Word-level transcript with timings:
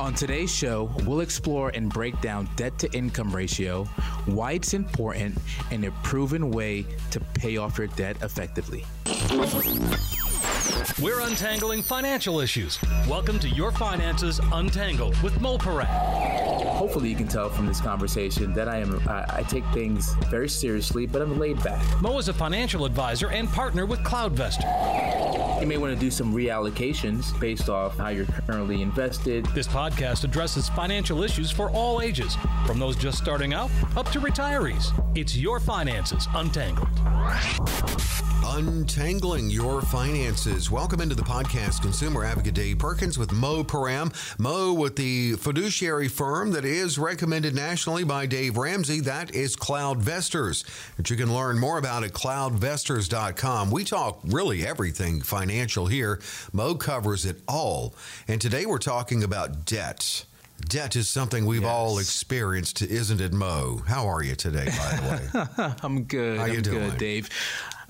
On 0.00 0.14
today's 0.14 0.54
show, 0.54 0.88
we'll 1.06 1.20
explore 1.20 1.70
and 1.70 1.92
break 1.92 2.20
down 2.20 2.48
debt 2.54 2.78
to 2.78 2.92
income 2.92 3.34
ratio, 3.34 3.82
why 4.26 4.52
it's 4.52 4.72
important, 4.72 5.36
and 5.72 5.84
a 5.84 5.90
proven 6.04 6.52
way 6.52 6.86
to 7.10 7.18
pay 7.34 7.56
off 7.56 7.76
your 7.76 7.88
debt 7.88 8.16
effectively. 8.22 8.84
We're 11.02 11.20
untangling 11.20 11.82
financial 11.82 12.38
issues. 12.38 12.78
Welcome 13.08 13.40
to 13.40 13.48
Your 13.48 13.72
Finances 13.72 14.40
Untangled 14.52 15.20
with 15.20 15.40
Mo 15.40 15.58
Piram. 15.58 15.86
Hopefully, 16.76 17.10
you 17.10 17.16
can 17.16 17.26
tell 17.26 17.48
from 17.48 17.66
this 17.66 17.80
conversation 17.80 18.52
that 18.54 18.68
I 18.68 18.78
am 18.78 19.00
I, 19.08 19.24
I 19.28 19.42
take 19.42 19.64
things 19.74 20.14
very 20.30 20.48
seriously, 20.48 21.06
but 21.06 21.22
I'm 21.22 21.40
laid 21.40 21.60
back. 21.64 21.82
Mo 22.00 22.18
is 22.18 22.28
a 22.28 22.32
financial 22.32 22.84
advisor 22.84 23.30
and 23.30 23.48
partner 23.48 23.84
with 23.84 23.98
CloudVestor. 24.00 25.17
You 25.60 25.66
may 25.66 25.76
want 25.76 25.92
to 25.92 25.98
do 25.98 26.08
some 26.08 26.32
reallocations 26.32 27.38
based 27.40 27.68
off 27.68 27.98
how 27.98 28.08
you're 28.08 28.26
currently 28.46 28.80
invested. 28.80 29.44
This 29.46 29.66
podcast 29.66 30.22
addresses 30.22 30.68
financial 30.68 31.24
issues 31.24 31.50
for 31.50 31.68
all 31.70 32.00
ages, 32.00 32.36
from 32.64 32.78
those 32.78 32.94
just 32.94 33.18
starting 33.18 33.54
out 33.54 33.70
up 33.96 34.08
to 34.12 34.20
retirees. 34.20 34.92
It's 35.16 35.36
Your 35.36 35.58
Finances 35.58 36.28
Untangled. 36.34 36.88
Untangling 38.50 39.50
Your 39.50 39.82
Finances. 39.82 40.70
Welcome 40.70 41.02
into 41.02 41.14
the 41.14 41.22
podcast, 41.22 41.82
Consumer 41.82 42.24
Advocate 42.24 42.54
Dave 42.54 42.78
Perkins 42.78 43.18
with 43.18 43.30
Mo 43.30 43.62
Piram. 43.62 44.10
Mo 44.38 44.72
with 44.72 44.96
the 44.96 45.34
fiduciary 45.34 46.08
firm 46.08 46.52
that 46.52 46.64
is 46.64 46.98
recommended 46.98 47.54
nationally 47.54 48.04
by 48.04 48.24
Dave 48.24 48.56
Ramsey. 48.56 49.00
That 49.00 49.34
is 49.34 49.54
CloudVestors, 49.54 50.64
that 50.96 51.10
you 51.10 51.16
can 51.16 51.32
learn 51.32 51.58
more 51.58 51.76
about 51.78 52.04
at 52.04 52.12
cloudvestors.com. 52.12 53.70
We 53.70 53.84
talk 53.84 54.20
really 54.24 54.66
everything 54.66 55.20
financial 55.20 55.86
here. 55.86 56.18
Mo 56.52 56.74
covers 56.74 57.26
it 57.26 57.42
all. 57.46 57.94
And 58.26 58.40
today 58.40 58.64
we're 58.64 58.78
talking 58.78 59.22
about 59.22 59.66
debt. 59.66 60.24
Debt 60.68 60.96
is 60.96 61.08
something 61.08 61.44
we've 61.46 61.62
Yes. 61.62 61.70
all 61.70 61.98
experienced, 61.98 62.82
isn't 62.82 63.20
it, 63.20 63.32
Mo? 63.32 63.82
How 63.86 64.08
are 64.08 64.22
you 64.24 64.34
today, 64.34 64.64
by 64.66 64.96
the 64.96 65.02
way? 65.60 65.74
I'm 65.82 66.02
good. 66.04 66.38
How 66.38 66.44
I'm 66.46 66.52
you 66.54 66.62
doing? 66.62 66.90
good, 66.90 66.98
Dave. 66.98 67.28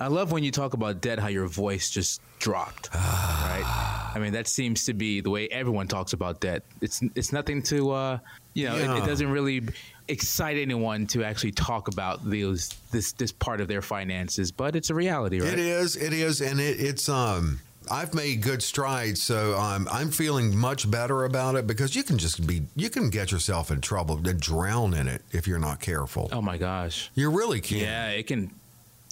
I 0.01 0.07
love 0.07 0.31
when 0.33 0.45
you 0.45 0.51
talk 0.51 0.75
about 0.75 1.01
debt, 1.01 1.19
how 1.19 1.29
your 1.29 1.47
voice 1.47 1.91
just 1.91 2.21
dropped. 2.39 2.89
right? 2.95 4.11
I 4.15 4.19
mean, 4.19 4.33
that 4.33 4.47
seems 4.47 4.85
to 4.87 4.95
be 4.95 5.21
the 5.21 5.31
way 5.31 5.49
everyone 5.49 5.89
talks 5.89 6.13
about 6.13 6.41
debt. 6.41 6.63
It's 6.81 7.03
it's 7.15 7.33
nothing 7.33 7.63
to, 7.65 7.91
uh, 7.91 8.19
you 8.55 8.69
know, 8.69 8.77
it, 8.77 8.85
Yeah. 8.85 9.03
it 9.03 9.07
doesn't 9.07 9.31
really 9.31 9.63
excite 10.09 10.57
anyone 10.57 11.07
to 11.09 11.23
actually 11.25 11.53
talk 11.53 11.89
about 11.89 12.29
those 12.29 12.71
this 12.93 13.13
this 13.13 13.33
part 13.33 13.61
of 13.61 13.69
their 13.69 13.83
finances, 13.83 14.51
but 14.53 14.77
it's 14.77 14.91
a 14.91 14.95
reality, 14.95 15.41
right? 15.41 15.53
It 15.53 15.59
is. 15.59 15.97
It 15.97 16.13
is, 16.13 16.41
and 16.41 16.61
it, 16.61 16.81
it's 16.81 17.09
um. 17.09 17.61
I've 17.91 18.13
made 18.13 18.43
good 18.43 18.63
strides, 18.63 19.23
so 19.23 19.57
um, 19.57 19.89
I'm 19.91 20.11
feeling 20.11 20.55
much 20.55 20.91
better 20.91 21.25
about 21.25 21.55
it 21.55 21.67
because 21.67 21.97
you 21.97 22.03
can 22.03 22.19
just 22.19 22.47
be, 22.47 22.65
you 22.77 22.91
can 22.91 23.09
get 23.09 23.33
yourself 23.33 23.71
in 23.71 23.81
trouble 23.81 24.17
and 24.29 24.39
drown 24.39 24.93
in 24.93 25.09
it 25.09 25.23
if 25.31 25.47
you're 25.49 25.59
not 25.59 25.81
careful. 25.81 26.29
Oh 26.31 26.43
my 26.43 26.59
gosh. 26.59 27.11
You 27.15 27.31
really 27.31 27.63
can. 27.63 27.79
Yeah, 27.79 28.11
it 28.11 28.27
can 28.27 28.51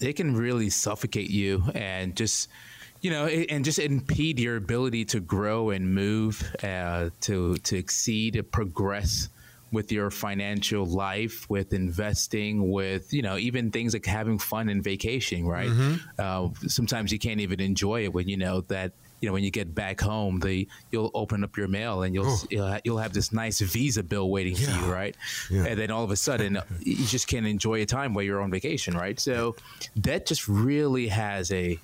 it 0.01 0.15
can 0.15 0.37
really 0.37 0.71
suffocate 0.71 1.31
you 1.31 1.65
and 1.75 2.17
just 2.17 2.49
you 3.01 3.11
know 3.11 3.27
it, 3.27 3.47
and 3.51 3.65
just 3.65 3.79
impede 3.79 4.39
your 4.39 4.57
ability 4.57 5.05
to 5.05 5.21
grow 5.21 5.71
and 5.71 5.95
move 5.95 6.43
uh, 6.63 7.11
to 7.21 7.57
to 7.59 7.77
exceed 7.77 8.35
to 8.35 8.43
progress 8.43 9.29
with 9.73 9.91
your 9.91 10.11
financial 10.11 10.87
life 10.87 11.49
with 11.51 11.73
investing 11.73 12.71
with 12.71 13.13
you 13.13 13.23
know 13.23 13.37
even 13.37 13.71
things 13.71 13.93
like 13.93 14.07
having 14.07 14.39
fun 14.39 14.69
and 14.69 14.83
vacationing 14.83 15.47
right? 15.47 15.69
Uh, 16.19 16.49
sometimes 16.69 17.13
you 17.13 17.19
can't 17.19 17.41
even 17.41 17.61
enjoy 17.61 18.05
it 18.05 18.13
when 18.13 18.29
you 18.29 18.37
know 18.37 18.61
that 18.63 18.93
you 19.27 19.31
know 19.31 19.35
when 19.35 19.43
you 19.43 19.51
get 19.51 19.75
back 19.75 20.01
home 20.01 20.39
the 20.39 20.69
you'll 20.93 21.11
open 21.13 21.43
up 21.43 21.57
your 21.57 21.67
mail 21.67 22.05
and 22.05 22.15
you'll 22.15 22.39
you'll, 22.49 22.79
you'll 22.85 22.99
have 22.99 23.13
this 23.13 23.33
nice 23.33 23.59
visa 23.61 24.05
bill 24.05 24.31
waiting 24.31 24.55
for 24.55 24.71
you 24.71 24.93
right? 24.93 25.17
Yeah. 25.51 25.65
and 25.65 25.81
then 25.81 25.91
all 25.91 26.05
of 26.05 26.13
a 26.13 26.17
sudden 26.17 26.61
you 26.79 27.05
just 27.07 27.27
can't 27.27 27.45
enjoy 27.45 27.83
a 27.83 27.87
time 27.87 28.15
while 28.15 28.23
you're 28.23 28.41
on 28.41 28.53
vacation 28.53 28.97
right? 28.97 29.19
So 29.19 29.57
that 29.97 30.27
just 30.27 30.47
really 30.47 31.09
has 31.09 31.51
a, 31.51 31.77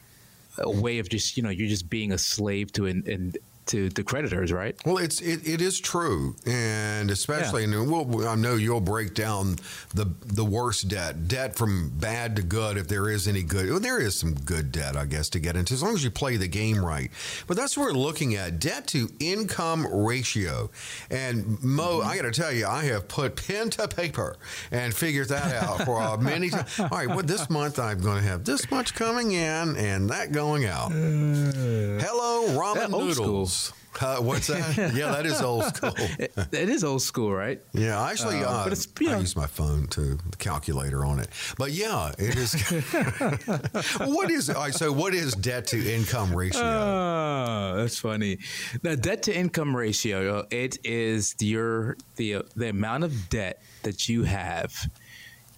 a 0.59 0.71
way 0.71 1.01
of 1.01 1.09
just 1.09 1.37
you 1.37 1.43
know 1.43 1.51
you're 1.51 1.69
just 1.69 1.91
being 1.91 2.13
a 2.13 2.19
slave 2.19 2.73
to 2.75 2.87
an, 2.87 3.03
and 3.09 3.37
to 3.67 3.89
the 3.91 4.03
creditors 4.03 4.53
right 4.53 4.77
Well, 4.85 4.99
it's 4.99 5.21
it, 5.21 5.47
it 5.47 5.61
is 5.61 5.81
true, 5.81 6.35
and 6.47 7.11
especially, 7.11 7.65
and 7.65 7.91
we'll, 7.91 8.29
I 8.29 8.35
know 8.35 8.55
you'll 8.57 8.81
break 8.81 9.15
down 9.15 9.57
the 9.95 10.07
the 10.25 10.45
worst 10.45 10.89
debt, 10.89 11.29
debt 11.29 11.57
from 11.57 11.91
bad 11.91 12.37
to 12.37 12.43
good, 12.43 12.77
if 12.77 12.89
there 12.89 13.09
is 13.09 13.29
any 13.29 13.43
good. 13.43 13.71
Well, 13.71 13.81
there 13.81 14.01
is 14.01 14.17
some 14.17 14.35
good 14.35 14.73
debt, 14.73 14.97
I 14.97 15.05
guess, 15.07 15.29
to 15.31 15.39
get 15.41 15.57
into 15.57 15.75
as 15.75 15.83
long 15.83 15.95
as 15.95 16.03
you 16.05 16.11
play 16.11 16.37
the 16.37 16.49
game 16.49 16.85
right. 16.85 17.11
But 17.47 17.57
that's 17.57 17.77
what 17.77 17.85
we're 17.85 17.93
looking 17.93 18.35
at: 18.35 18.59
debt 18.59 18.87
to 18.89 19.09
income 19.21 19.87
ratio. 19.87 20.71
And 21.11 21.63
Mo, 21.63 22.01
I 22.03 22.17
got 22.17 22.23
to 22.23 22.33
tell 22.33 22.53
you, 22.53 22.67
I 22.67 22.85
have 22.85 23.09
put 23.09 23.37
pen 23.37 23.71
to 23.71 23.87
paper 23.89 24.37
and 24.71 24.95
figured 24.95 25.29
that 25.29 25.63
out 25.63 25.83
for 25.83 26.01
uh, 26.01 26.17
many 26.21 26.51
times. 26.51 26.81
All 26.81 26.89
right, 26.89 27.09
well, 27.09 27.23
this 27.23 27.49
month 27.49 27.79
I'm 27.79 28.01
going 28.01 28.23
to 28.23 28.29
have 28.29 28.45
this 28.45 28.71
much 28.71 28.95
coming 28.95 29.33
in 29.33 29.77
and 29.77 30.11
that 30.11 30.33
going 30.33 30.65
out. 30.65 30.91
Hello, 30.93 32.49
ramen 32.59 32.91
noodles. 32.91 33.62
Uh, 34.01 34.17
what's 34.19 34.47
that? 34.47 34.77
yeah, 34.95 35.13
that 35.13 35.27
is 35.27 35.41
old 35.43 35.65
school. 35.75 35.93
it, 36.19 36.33
it 36.53 36.69
is 36.69 36.83
old 36.85 37.03
school 37.03 37.33
right 37.33 37.61
Yeah, 37.73 38.03
actually, 38.03 38.43
Uh, 38.43 38.49
uh, 38.51 38.65
but 38.65 38.73
it's, 38.73 38.89
you 39.01 39.09
I 39.09 39.13
know- 39.13 39.21
use 39.21 39.37
my 39.37 39.47
phone 39.47 39.87
to 39.89 40.17
the 40.31 40.37
calculator 40.39 41.05
on 41.05 41.19
it. 41.21 41.29
But 41.59 41.73
yeah, 41.73 42.13
it 42.19 42.37
is. 42.37 42.55
what 43.99 44.31
is 44.31 44.51
all 44.51 44.63
right, 44.63 44.75
so? 44.75 44.93
What 44.93 45.15
is 45.15 45.35
debt 45.35 45.67
to 45.69 45.95
income 45.95 46.35
ratio? 46.35 46.63
Oh, 46.63 47.75
that's 47.77 47.99
funny. 47.99 48.39
The 48.83 48.97
debt 48.97 49.23
to 49.25 49.37
income 49.37 49.75
ratio, 49.77 50.47
it 50.51 50.79
is 50.85 51.35
your 51.41 51.97
the 52.17 52.43
the 52.57 52.69
amount 52.71 53.05
of 53.05 53.29
debt 53.29 53.63
that 53.83 54.09
you 54.09 54.25
have 54.25 54.75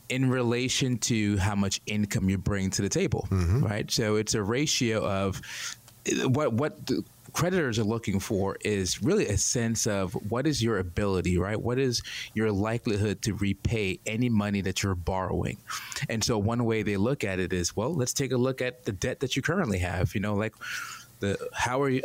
in 0.08 0.28
relation 0.28 0.98
to 0.98 1.36
how 1.38 1.54
much 1.54 1.80
income 1.86 2.28
you 2.28 2.36
bring 2.38 2.70
to 2.70 2.82
the 2.82 2.88
table, 2.88 3.26
right? 3.30 3.90
So 3.90 4.16
it's 4.16 4.34
a 4.34 4.42
ratio 4.42 5.04
of 5.06 5.40
what 6.26 6.52
what 6.52 6.78
creditors 7.34 7.78
are 7.78 7.84
looking 7.84 8.20
for 8.20 8.56
is 8.60 9.02
really 9.02 9.26
a 9.26 9.36
sense 9.36 9.86
of 9.86 10.14
what 10.30 10.46
is 10.46 10.62
your 10.62 10.78
ability, 10.78 11.36
right? 11.36 11.60
What 11.60 11.78
is 11.78 12.02
your 12.32 12.50
likelihood 12.50 13.20
to 13.22 13.34
repay 13.34 13.98
any 14.06 14.28
money 14.28 14.60
that 14.62 14.82
you're 14.82 14.94
borrowing? 14.94 15.58
And 16.08 16.24
so 16.24 16.38
one 16.38 16.64
way 16.64 16.82
they 16.82 16.96
look 16.96 17.24
at 17.24 17.38
it 17.38 17.52
is, 17.52 17.76
well, 17.76 17.92
let's 17.92 18.12
take 18.12 18.32
a 18.32 18.36
look 18.36 18.62
at 18.62 18.84
the 18.84 18.92
debt 18.92 19.20
that 19.20 19.36
you 19.36 19.42
currently 19.42 19.78
have. 19.78 20.14
You 20.14 20.20
know, 20.20 20.34
like 20.34 20.54
the 21.20 21.36
how 21.52 21.82
are 21.82 21.90
you 21.90 22.02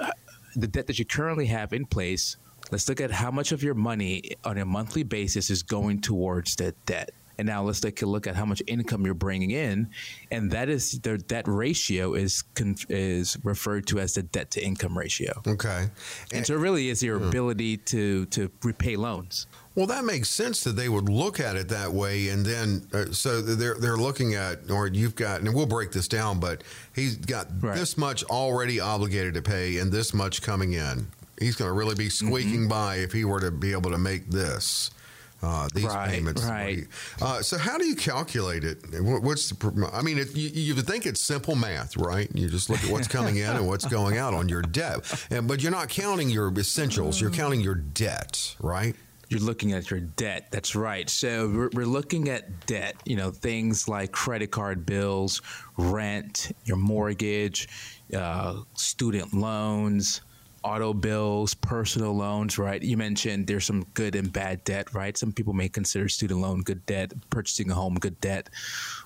the 0.56 0.67
debt 0.67 0.88
that 0.88 1.00
you 1.00 1.06
currently 1.06 1.46
have 1.46 1.73
in 1.73 1.85
place. 1.85 2.38
Let's 2.72 2.88
look 2.88 3.01
at 3.01 3.11
how 3.11 3.31
much 3.31 3.51
of 3.51 3.63
your 3.63 3.73
money 3.73 4.35
on 4.44 4.57
a 4.57 4.66
monthly 4.66 5.03
basis 5.03 5.50
is 5.50 5.63
going 5.63 6.01
towards 6.01 6.56
that 6.57 6.75
debt. 6.85 7.11
And 7.40 7.48
now 7.48 7.64
let's 7.64 7.80
take 7.80 8.02
a 8.02 8.06
look 8.06 8.28
at 8.28 8.36
how 8.36 8.44
much 8.44 8.62
income 8.68 9.06
you're 9.06 9.14
bringing 9.14 9.52
in, 9.52 9.88
and 10.30 10.52
that 10.52 10.68
is 10.68 11.00
the 11.00 11.18
debt 11.18 11.48
ratio 11.48 12.14
is 12.14 12.42
con- 12.54 12.76
is 12.90 13.38
referred 13.46 13.88
to 13.88 14.00
as 14.02 14.16
the 14.16 14.24
debt 14.24 14.52
to 14.52 14.62
income 14.62 14.98
ratio. 14.98 15.42
Okay, 15.48 15.88
And 16.34 16.46
so 16.46 16.56
it 16.56 16.58
really 16.58 16.90
is 16.90 17.02
your 17.02 17.16
ability 17.16 17.78
to 17.78 18.26
to 18.26 18.52
repay 18.62 18.98
loans. 18.98 19.48
Well, 19.74 19.88
that 19.88 20.04
makes 20.04 20.28
sense 20.30 20.66
that 20.66 20.76
they 20.76 20.90
would 20.90 21.08
look 21.08 21.40
at 21.40 21.56
it 21.56 21.70
that 21.70 21.94
way, 21.94 22.28
and 22.28 22.46
then 22.46 22.86
uh, 22.94 23.14
so 23.14 23.42
they're 23.42 23.76
they're 23.80 23.96
looking 23.96 24.36
at, 24.36 24.70
or 24.70 24.88
you've 24.88 25.16
got, 25.16 25.40
and 25.40 25.56
we'll 25.56 25.66
break 25.66 25.94
this 25.94 26.10
down, 26.10 26.42
but 26.42 26.66
he's 26.94 27.16
got 27.16 27.48
Right. 27.62 27.78
this 27.78 27.98
much 27.98 28.22
already 28.26 28.82
obligated 28.82 29.34
to 29.36 29.42
pay, 29.42 29.78
and 29.78 29.94
this 29.94 30.14
much 30.14 30.42
coming 30.42 30.74
in. 30.74 31.08
He's 31.40 31.56
going 31.56 31.70
to 31.70 31.74
really 31.74 31.96
be 31.96 32.10
squeaking 32.10 32.68
by 32.68 32.98
if 32.98 33.14
he 33.14 33.24
were 33.24 33.40
to 33.40 33.50
be 33.50 33.72
able 33.72 33.92
to 33.92 33.98
make 33.98 34.28
this. 34.30 34.92
Uh, 35.42 35.70
these 35.74 35.86
Right, 35.86 36.10
payments, 36.12 36.44
right. 36.44 36.86
Uh, 37.22 37.42
so, 37.42 37.58
how 37.58 37.78
do 37.78 37.86
you 37.86 37.96
calculate 37.96 38.64
it? 38.66 38.80
What- 39.02 39.24
What's 39.24 39.50
the? 39.50 39.90
I 39.94 40.02
mean, 40.02 40.18
it, 40.18 40.36
you, 40.36 40.50
you 40.50 40.76
would 40.76 40.86
think 40.86 41.06
it's 41.06 41.24
simple 41.24 41.56
math, 41.56 41.96
right? 41.96 42.30
You 42.34 42.50
just 42.50 42.70
look 42.70 42.84
at 42.84 42.92
what's 42.92 43.08
coming 43.08 43.38
in 43.38 43.50
and 43.50 43.66
what's 43.68 43.86
going 43.86 44.18
out 44.18 44.34
on 44.34 44.50
your 44.50 44.62
debt, 44.62 45.00
and, 45.30 45.48
but 45.48 45.62
you're 45.62 45.72
not 45.72 45.88
counting 45.90 46.30
your 46.30 46.52
essentials. 46.58 47.22
You're 47.22 47.32
counting 47.32 47.62
your 47.62 47.76
debt, 47.76 48.56
right? 48.59 48.96
You're 49.30 49.40
looking 49.41 49.74
at 49.74 49.91
your 49.91 50.00
debt. 50.00 50.47
That's 50.52 50.76
right. 50.76 51.08
So 51.08 51.47
we're, 51.47 51.70
we're 51.74 51.85
looking 51.85 52.30
at 52.30 52.66
debt. 52.66 52.96
You 53.06 53.16
know, 53.16 53.30
things 53.32 53.88
like 53.88 54.12
credit 54.12 54.50
card 54.52 54.85
bills, 54.88 55.42
rent, 55.78 56.52
your 56.66 56.78
mortgage, 56.78 57.70
uh, 58.14 58.62
student 58.74 59.34
loans, 59.34 60.22
auto 60.64 60.94
bills, 60.94 61.53
personal 61.53 62.16
loans. 62.16 62.58
Right. 62.58 62.82
You 62.82 62.97
mentioned 62.97 63.47
there's 63.47 63.66
some 63.66 63.84
good 63.94 64.16
and 64.16 64.32
bad 64.32 64.64
debt. 64.64 64.94
Right. 64.94 65.17
Some 65.17 65.32
people 65.32 65.53
may 65.53 65.70
consider 65.70 66.09
student 66.09 66.41
loan 66.41 66.61
good 66.61 66.85
debt, 66.85 67.14
purchasing 67.29 67.72
a 67.72 67.76
home 67.76 67.96
good 67.96 68.20
debt, 68.22 68.50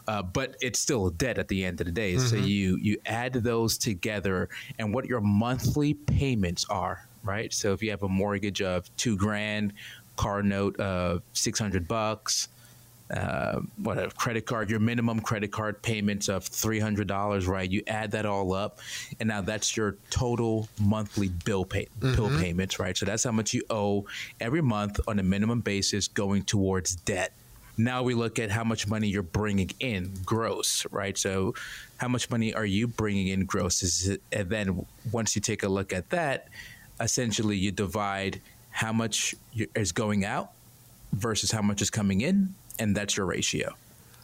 uh, 0.08 0.22
but 0.24 0.56
it's 0.62 0.80
still 0.80 1.08
a 1.08 1.12
debt 1.12 1.38
at 1.38 1.48
the 1.48 1.66
end 1.66 1.82
of 1.82 1.86
the 1.86 1.92
day. 1.92 2.18
So 2.18 2.36
you 2.36 2.78
you 2.78 2.98
add 3.06 3.34
those 3.34 3.78
together, 3.78 4.50
and 4.80 4.94
what 4.94 5.06
your 5.06 5.22
monthly 5.22 5.94
payments 5.94 6.66
are. 6.70 7.08
Right. 7.24 7.54
So 7.54 7.74
if 7.74 7.82
you 7.82 7.90
have 7.92 8.04
a 8.04 8.10
mortgage 8.10 8.62
of 8.62 8.96
two 8.98 9.16
grand 9.16 9.74
car 10.16 10.44
note 10.44 10.80
of 10.80 11.24
600 11.34 11.88
bucks 11.88 12.50
uh, 13.12 13.60
what 13.78 13.98
a 13.98 14.10
credit 14.10 14.46
card, 14.46 14.70
your 14.70 14.80
minimum 14.80 15.20
credit 15.20 15.52
card 15.52 15.82
payments 15.82 16.30
of 16.30 16.46
three 16.46 16.80
hundred 16.80 17.08
dollars, 17.08 17.48
right? 17.48 17.70
You 17.70 17.84
add 17.88 18.12
that 18.12 18.26
all 18.26 18.54
up, 18.54 18.80
and 19.20 19.30
now 19.30 19.42
that's 19.42 19.76
your 19.76 19.98
total 20.10 20.68
monthly 20.80 21.30
bill 21.30 21.66
pay 21.66 21.88
mm-hmm. 22.00 22.16
bill 22.16 22.30
payments, 22.40 22.80
right? 22.80 22.98
So 22.98 23.06
that's 23.06 23.24
how 23.24 23.32
much 23.32 23.54
you 23.54 23.64
owe 23.70 24.06
every 24.40 24.62
month 24.62 25.00
on 25.08 25.20
a 25.20 25.24
minimum 25.24 25.62
basis, 25.62 26.08
going 26.08 26.44
towards 26.44 26.96
debt. 26.96 27.34
Now 27.78 28.04
we 28.04 28.14
look 28.14 28.38
at 28.38 28.52
how 28.52 28.64
much 28.64 28.88
money 28.88 29.08
you're 29.08 29.24
bringing 29.24 29.72
in 29.80 30.14
gross, 30.24 30.86
right? 30.92 31.18
So 31.18 31.56
how 31.98 32.08
much 32.08 32.30
money 32.30 32.54
are 32.54 32.66
you 32.66 32.88
bringing 32.88 33.28
in 33.28 33.46
gross? 33.46 33.82
Is 33.82 34.08
it, 34.10 34.22
and 34.32 34.50
then 34.50 34.86
once 35.12 35.36
you 35.36 35.42
take 35.42 35.64
a 35.64 35.68
look 35.68 35.92
at 35.92 36.12
that, 36.12 36.50
essentially 37.00 37.58
you 37.58 37.72
divide 37.72 38.42
how 38.70 38.94
much 38.94 39.34
is 39.76 39.92
going 39.92 40.24
out 40.24 40.52
versus 41.14 41.52
how 41.52 41.62
much 41.62 41.82
is 41.82 41.90
coming 41.90 42.22
in, 42.22 42.54
and 42.80 42.96
that's 42.96 43.18
your 43.18 43.26
ratio. 43.26 43.74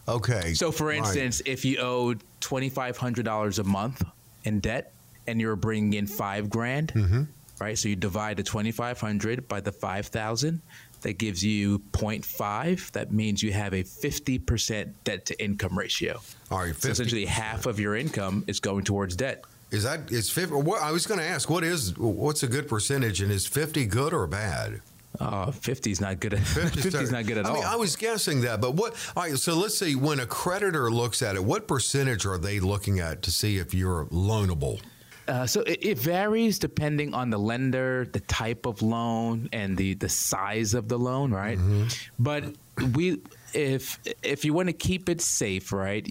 Okay. 0.07 0.54
So, 0.54 0.72
for 0.72 0.92
instance, 0.92 1.42
right. 1.46 1.54
if 1.54 1.66
you 1.66 1.78
owed 1.78 2.22
twenty 2.40 2.69
five 2.69 2.98
hundred 2.98 3.25
dollars 3.25 3.60
a 3.60 3.63
month 3.63 4.04
in 4.44 4.60
debt, 4.60 4.92
and 5.28 5.40
you're 5.40 5.56
bringing 5.56 5.94
in 5.94 6.07
five 6.07 6.50
grand, 6.50 6.94
mm-hmm. 6.94 7.24
right? 7.60 7.78
So 7.78 7.90
you 7.90 7.96
divide 7.96 8.38
the 8.38 8.44
twenty 8.44 8.72
five 8.72 9.00
hundred 9.00 9.48
by 9.48 9.62
the 9.62 9.72
five 9.72 10.07
thousand. 10.07 10.62
That 11.01 11.18
gives 11.18 11.42
you 11.42 11.80
0.5. 11.94 12.92
That 12.92 13.13
means 13.13 13.42
you 13.42 13.54
have 13.54 13.72
a 13.72 13.84
50% 13.84 14.92
debt 15.06 15.25
to 15.28 15.42
income 15.42 15.78
ratio. 15.78 16.19
All 16.52 16.60
right, 16.60 16.74
50%. 16.74 16.81
So 16.81 16.90
essentially 16.90 17.24
half 17.24 17.66
of 17.68 17.80
your 17.80 17.95
income 17.95 18.44
is 18.48 18.60
going 18.60 18.84
towards 18.84 19.16
debt. 19.16 19.45
Is 19.72 19.84
that 19.84 20.12
is 20.12 20.30
50 20.30 20.56
what 20.56 20.81
I 20.81 20.92
was 20.92 21.07
going 21.07 21.22
to 21.22 21.25
ask 21.25 21.50
what 21.50 21.63
is 21.63 21.98
what's 21.98 22.44
a 22.44 22.48
good 22.48 22.68
percentage 22.68 23.22
and 23.22 23.31
is 23.31 23.45
50 23.45 23.86
good 23.86 24.13
or 24.13 24.28
bad? 24.28 24.81
Oh, 25.21 25.51
50 25.51 25.92
is 25.92 26.00
not 26.00 26.19
good. 26.19 26.33
At, 26.33 26.39
50 26.48 26.98
is 26.98 27.12
not 27.12 27.25
good 27.25 27.38
at 27.38 27.45
I 27.45 27.50
all. 27.50 27.56
Mean, 27.56 27.63
I 27.66 27.75
was 27.75 27.95
guessing 27.95 28.42
that, 28.42 28.62
but 28.62 28.75
what? 28.75 28.95
All 29.16 29.24
right, 29.24 29.38
so 29.38 29.54
let's 29.56 29.77
see. 29.77 29.95
When 29.95 30.19
a 30.19 30.25
creditor 30.25 30.89
looks 30.89 31.21
at 31.21 31.36
it, 31.36 31.44
what 31.44 31.68
percentage 31.68 32.25
are 32.25 32.38
they 32.38 32.60
looking 32.60 33.00
at 33.00 33.21
to 33.24 33.31
see 33.31 33.57
if 33.57 33.74
you're 33.74 34.06
loanable? 34.06 34.81
Uh, 35.27 35.45
so 35.45 35.62
it, 35.62 35.77
it, 35.81 36.00
varies 36.00 36.57
depending 36.57 37.13
on 37.13 37.30
the 37.30 37.38
lender, 37.38 38.07
the 38.12 38.19
type 38.21 38.66
of 38.66 38.81
loan, 38.81 39.48
and 39.54 39.77
the 39.77 39.94
the 39.94 40.10
size 40.10 40.74
of 40.74 40.88
the 40.88 40.98
loan, 40.98 41.31
right? 41.31 41.60
Mm-hmm. 41.60 41.88
But 42.18 42.56
we, 42.95 43.21
if 43.54 44.00
if 44.24 44.44
you 44.44 44.54
want 44.54 44.69
to 44.69 44.74
keep 44.74 45.07
it 45.07 45.21
safe, 45.21 45.71
right, 45.71 46.07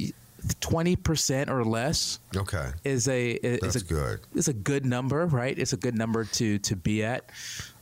twenty 0.61 0.97
percent 0.97 1.51
or 1.51 1.65
less. 1.65 2.21
Okay. 2.37 2.71
Is 2.85 3.09
a 3.09 3.33
is 3.33 3.61
That's 3.61 3.77
a 3.77 3.85
good. 3.85 4.21
Is 4.35 4.49
a 4.49 4.53
good 4.53 4.87
number, 4.87 5.27
right? 5.27 5.59
It's 5.59 5.73
a 5.73 5.77
good 5.77 5.97
number 5.97 6.25
to 6.25 6.59
to 6.59 6.77
be 6.77 7.05
at. 7.05 7.31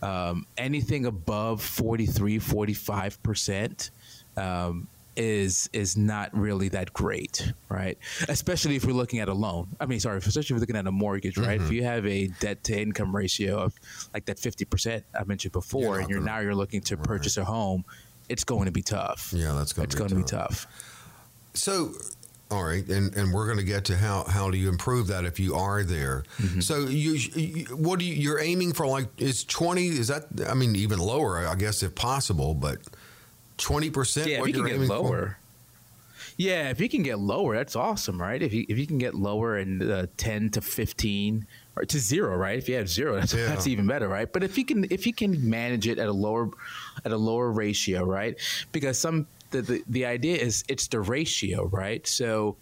Um, 0.02 0.46
anything 0.56 1.06
above 1.06 1.62
43, 1.62 2.38
45 2.38 3.22
percent. 3.22 3.90
Um, 4.36 4.88
is 5.16 5.70
is 5.72 5.96
not 5.96 6.36
really 6.36 6.68
that 6.68 6.92
great, 6.92 7.52
right? 7.68 7.98
Especially 8.28 8.76
if 8.76 8.84
we're 8.84 8.92
looking 8.92 9.20
at 9.20 9.28
a 9.28 9.32
loan. 9.32 9.68
I 9.80 9.86
mean, 9.86 9.98
sorry, 9.98 10.18
especially 10.18 10.42
if 10.42 10.50
we're 10.50 10.60
looking 10.60 10.76
at 10.76 10.86
a 10.86 10.92
mortgage, 10.92 11.38
right? 11.38 11.58
Mm-hmm. 11.58 11.66
If 11.66 11.72
you 11.72 11.84
have 11.84 12.06
a 12.06 12.26
debt 12.40 12.62
to 12.64 12.78
income 12.78 13.16
ratio 13.16 13.58
of 13.58 13.74
like 14.12 14.26
that 14.26 14.38
fifty 14.38 14.64
percent 14.64 15.04
I 15.18 15.24
mentioned 15.24 15.52
before, 15.52 15.82
you're 15.82 15.98
and 16.00 16.10
you're 16.10 16.18
gonna, 16.20 16.32
now 16.32 16.38
you're 16.40 16.54
looking 16.54 16.82
to 16.82 16.96
right. 16.96 17.04
purchase 17.06 17.38
a 17.38 17.44
home, 17.44 17.84
it's 18.28 18.44
going 18.44 18.66
to 18.66 18.72
be 18.72 18.82
tough. 18.82 19.32
Yeah, 19.34 19.52
that's 19.52 19.72
going. 19.72 19.86
It's 19.86 19.94
going 19.94 20.10
tough. 20.10 20.18
to 20.18 20.24
be 20.24 20.38
tough. 20.38 20.66
So 21.54 21.94
all 22.50 22.62
right, 22.62 22.86
and 22.86 23.14
and 23.16 23.32
we're 23.32 23.46
going 23.46 23.58
to 23.58 23.64
get 23.64 23.84
to 23.86 23.96
how 23.96 24.24
how 24.24 24.50
do 24.50 24.56
you 24.56 24.68
improve 24.68 25.08
that 25.08 25.24
if 25.24 25.40
you 25.40 25.56
are 25.56 25.82
there. 25.82 26.22
Mm-hmm. 26.38 26.60
So 26.60 26.80
you, 26.86 27.12
you, 27.12 27.64
what 27.76 27.98
do 27.98 28.04
you 28.04 28.14
you're 28.14 28.40
aiming 28.40 28.72
for? 28.72 28.86
Like 28.86 29.08
is 29.18 29.44
twenty? 29.44 29.88
Is 29.88 30.08
that 30.08 30.26
I 30.48 30.54
mean 30.54 30.76
even 30.76 31.00
lower? 31.00 31.38
I 31.46 31.56
guess 31.56 31.82
if 31.82 31.96
possible, 31.96 32.54
but 32.54 32.78
twenty 33.56 33.90
percent. 33.90 34.28
Yeah, 34.28 34.40
what 34.40 34.50
if 34.50 34.56
you 34.56 34.62
can 34.62 34.78
get 34.78 34.88
lower. 34.88 35.08
For? 35.08 35.38
Yeah, 36.36 36.68
if 36.68 36.80
you 36.80 36.88
can 36.88 37.02
get 37.02 37.18
lower, 37.18 37.56
that's 37.56 37.74
awesome, 37.74 38.20
right? 38.20 38.40
If 38.40 38.52
you 38.52 38.64
if 38.68 38.78
you 38.78 38.86
can 38.86 38.98
get 38.98 39.14
lower 39.14 39.58
in 39.58 39.90
uh, 39.90 40.06
ten 40.16 40.50
to 40.50 40.60
fifteen 40.60 41.46
or 41.74 41.84
to 41.84 41.98
zero, 41.98 42.36
right? 42.36 42.58
If 42.58 42.68
you 42.68 42.76
have 42.76 42.88
zero, 42.88 43.16
that's, 43.18 43.34
yeah. 43.34 43.46
that's 43.46 43.66
even 43.66 43.86
better, 43.86 44.06
right? 44.06 44.32
But 44.32 44.44
if 44.44 44.56
you 44.56 44.64
can 44.64 44.84
if 44.90 45.06
you 45.06 45.12
can 45.12 45.48
manage 45.48 45.88
it 45.88 45.98
at 45.98 46.08
a 46.08 46.12
lower 46.12 46.50
at 47.04 47.10
a 47.10 47.16
lower 47.16 47.50
ratio, 47.50 48.04
right? 48.04 48.36
Because 48.70 48.98
some 48.98 49.26
the, 49.50 49.62
the, 49.62 49.84
the 49.88 50.06
idea 50.06 50.36
is 50.36 50.64
it's 50.68 50.88
the 50.88 51.00
ratio, 51.00 51.66
right? 51.66 52.06
So 52.06 52.56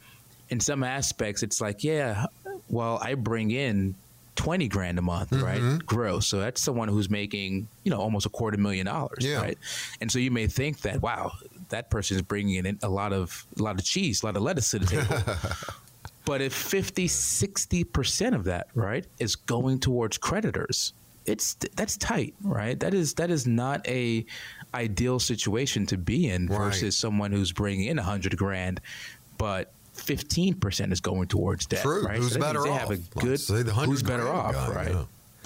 in 0.51 0.61
some 0.61 0.83
aspects, 0.83 1.43
it's 1.43 1.61
like, 1.61 1.85
yeah, 1.85 2.27
well, 2.69 2.99
I 3.03 3.15
bring 3.15 3.51
in 3.51 3.95
20 4.37 4.69
grand 4.69 4.99
a 4.99 5.03
month, 5.03 5.31
mm-hmm. 5.31 5.45
right? 5.45 5.87
Gross. 5.87 6.27
So 6.27 6.41
that's 6.41 6.61
someone 6.61 6.89
who's 6.89 7.09
making, 7.09 7.69
you 7.85 7.91
know, 7.91 8.01
almost 8.01 8.27
a 8.27 8.29
quarter 8.29 8.59
million 8.59 8.87
dollars, 8.87 9.19
yeah. 9.21 9.41
right? 9.41 9.59
And 10.01 10.11
so 10.11 10.19
you 10.19 10.31
may 10.31 10.47
think 10.47 10.81
that, 10.83 11.03
wow, 11.03 11.33
that 11.69 11.91
person 11.91 12.17
is 12.17 12.23
bringing 12.23 12.65
in 12.67 12.79
a 12.83 12.89
lot 12.89 13.13
of 13.13 13.47
a 13.59 13.63
lot 13.63 13.79
of 13.79 13.85
cheese, 13.85 14.23
a 14.23 14.27
lot 14.27 14.37
of 14.37 14.43
lettuce 14.43 14.71
to 14.71 14.79
the 14.81 14.87
table. 14.87 15.39
but 16.25 16.41
if 16.41 16.53
50, 16.53 17.09
60% 17.09 18.35
of 18.35 18.45
that, 18.45 18.69
right, 18.75 19.05
is 19.19 19.37
going 19.37 19.79
towards 19.81 20.19
creditors, 20.19 20.93
it's 21.27 21.55
that's 21.75 21.97
tight, 21.97 22.35
right? 22.43 22.79
That 22.79 22.93
is 22.93 23.15
that 23.15 23.31
is 23.31 23.47
not 23.47 23.87
a 23.89 24.27
ideal 24.75 25.19
situation 25.19 25.87
to 25.87 25.97
be 25.97 26.29
in 26.29 26.47
right. 26.47 26.59
versus 26.59 26.97
someone 26.97 27.33
who's 27.33 27.53
bringing 27.53 27.87
in 27.87 27.99
a 27.99 28.03
hundred 28.03 28.37
grand, 28.37 28.81
but 29.39 29.73
fifteen 29.93 30.55
percent 30.55 30.93
is 30.93 31.01
going 31.01 31.29
towards 31.29 31.67
debt. 31.67 31.83
True. 31.83 32.05
Right? 32.05 32.19
Who's 32.19 32.35
so 32.35 32.41
better 32.41 32.63
they 32.63 32.71
off? 32.71 32.81
Have 32.81 32.91
a 32.91 32.97
good. 32.97 33.41
who's 33.41 34.03
better 34.03 34.29
off? 34.29 34.55
Guy, 34.55 34.69
right. 34.69 34.91
Yeah. 34.91 35.05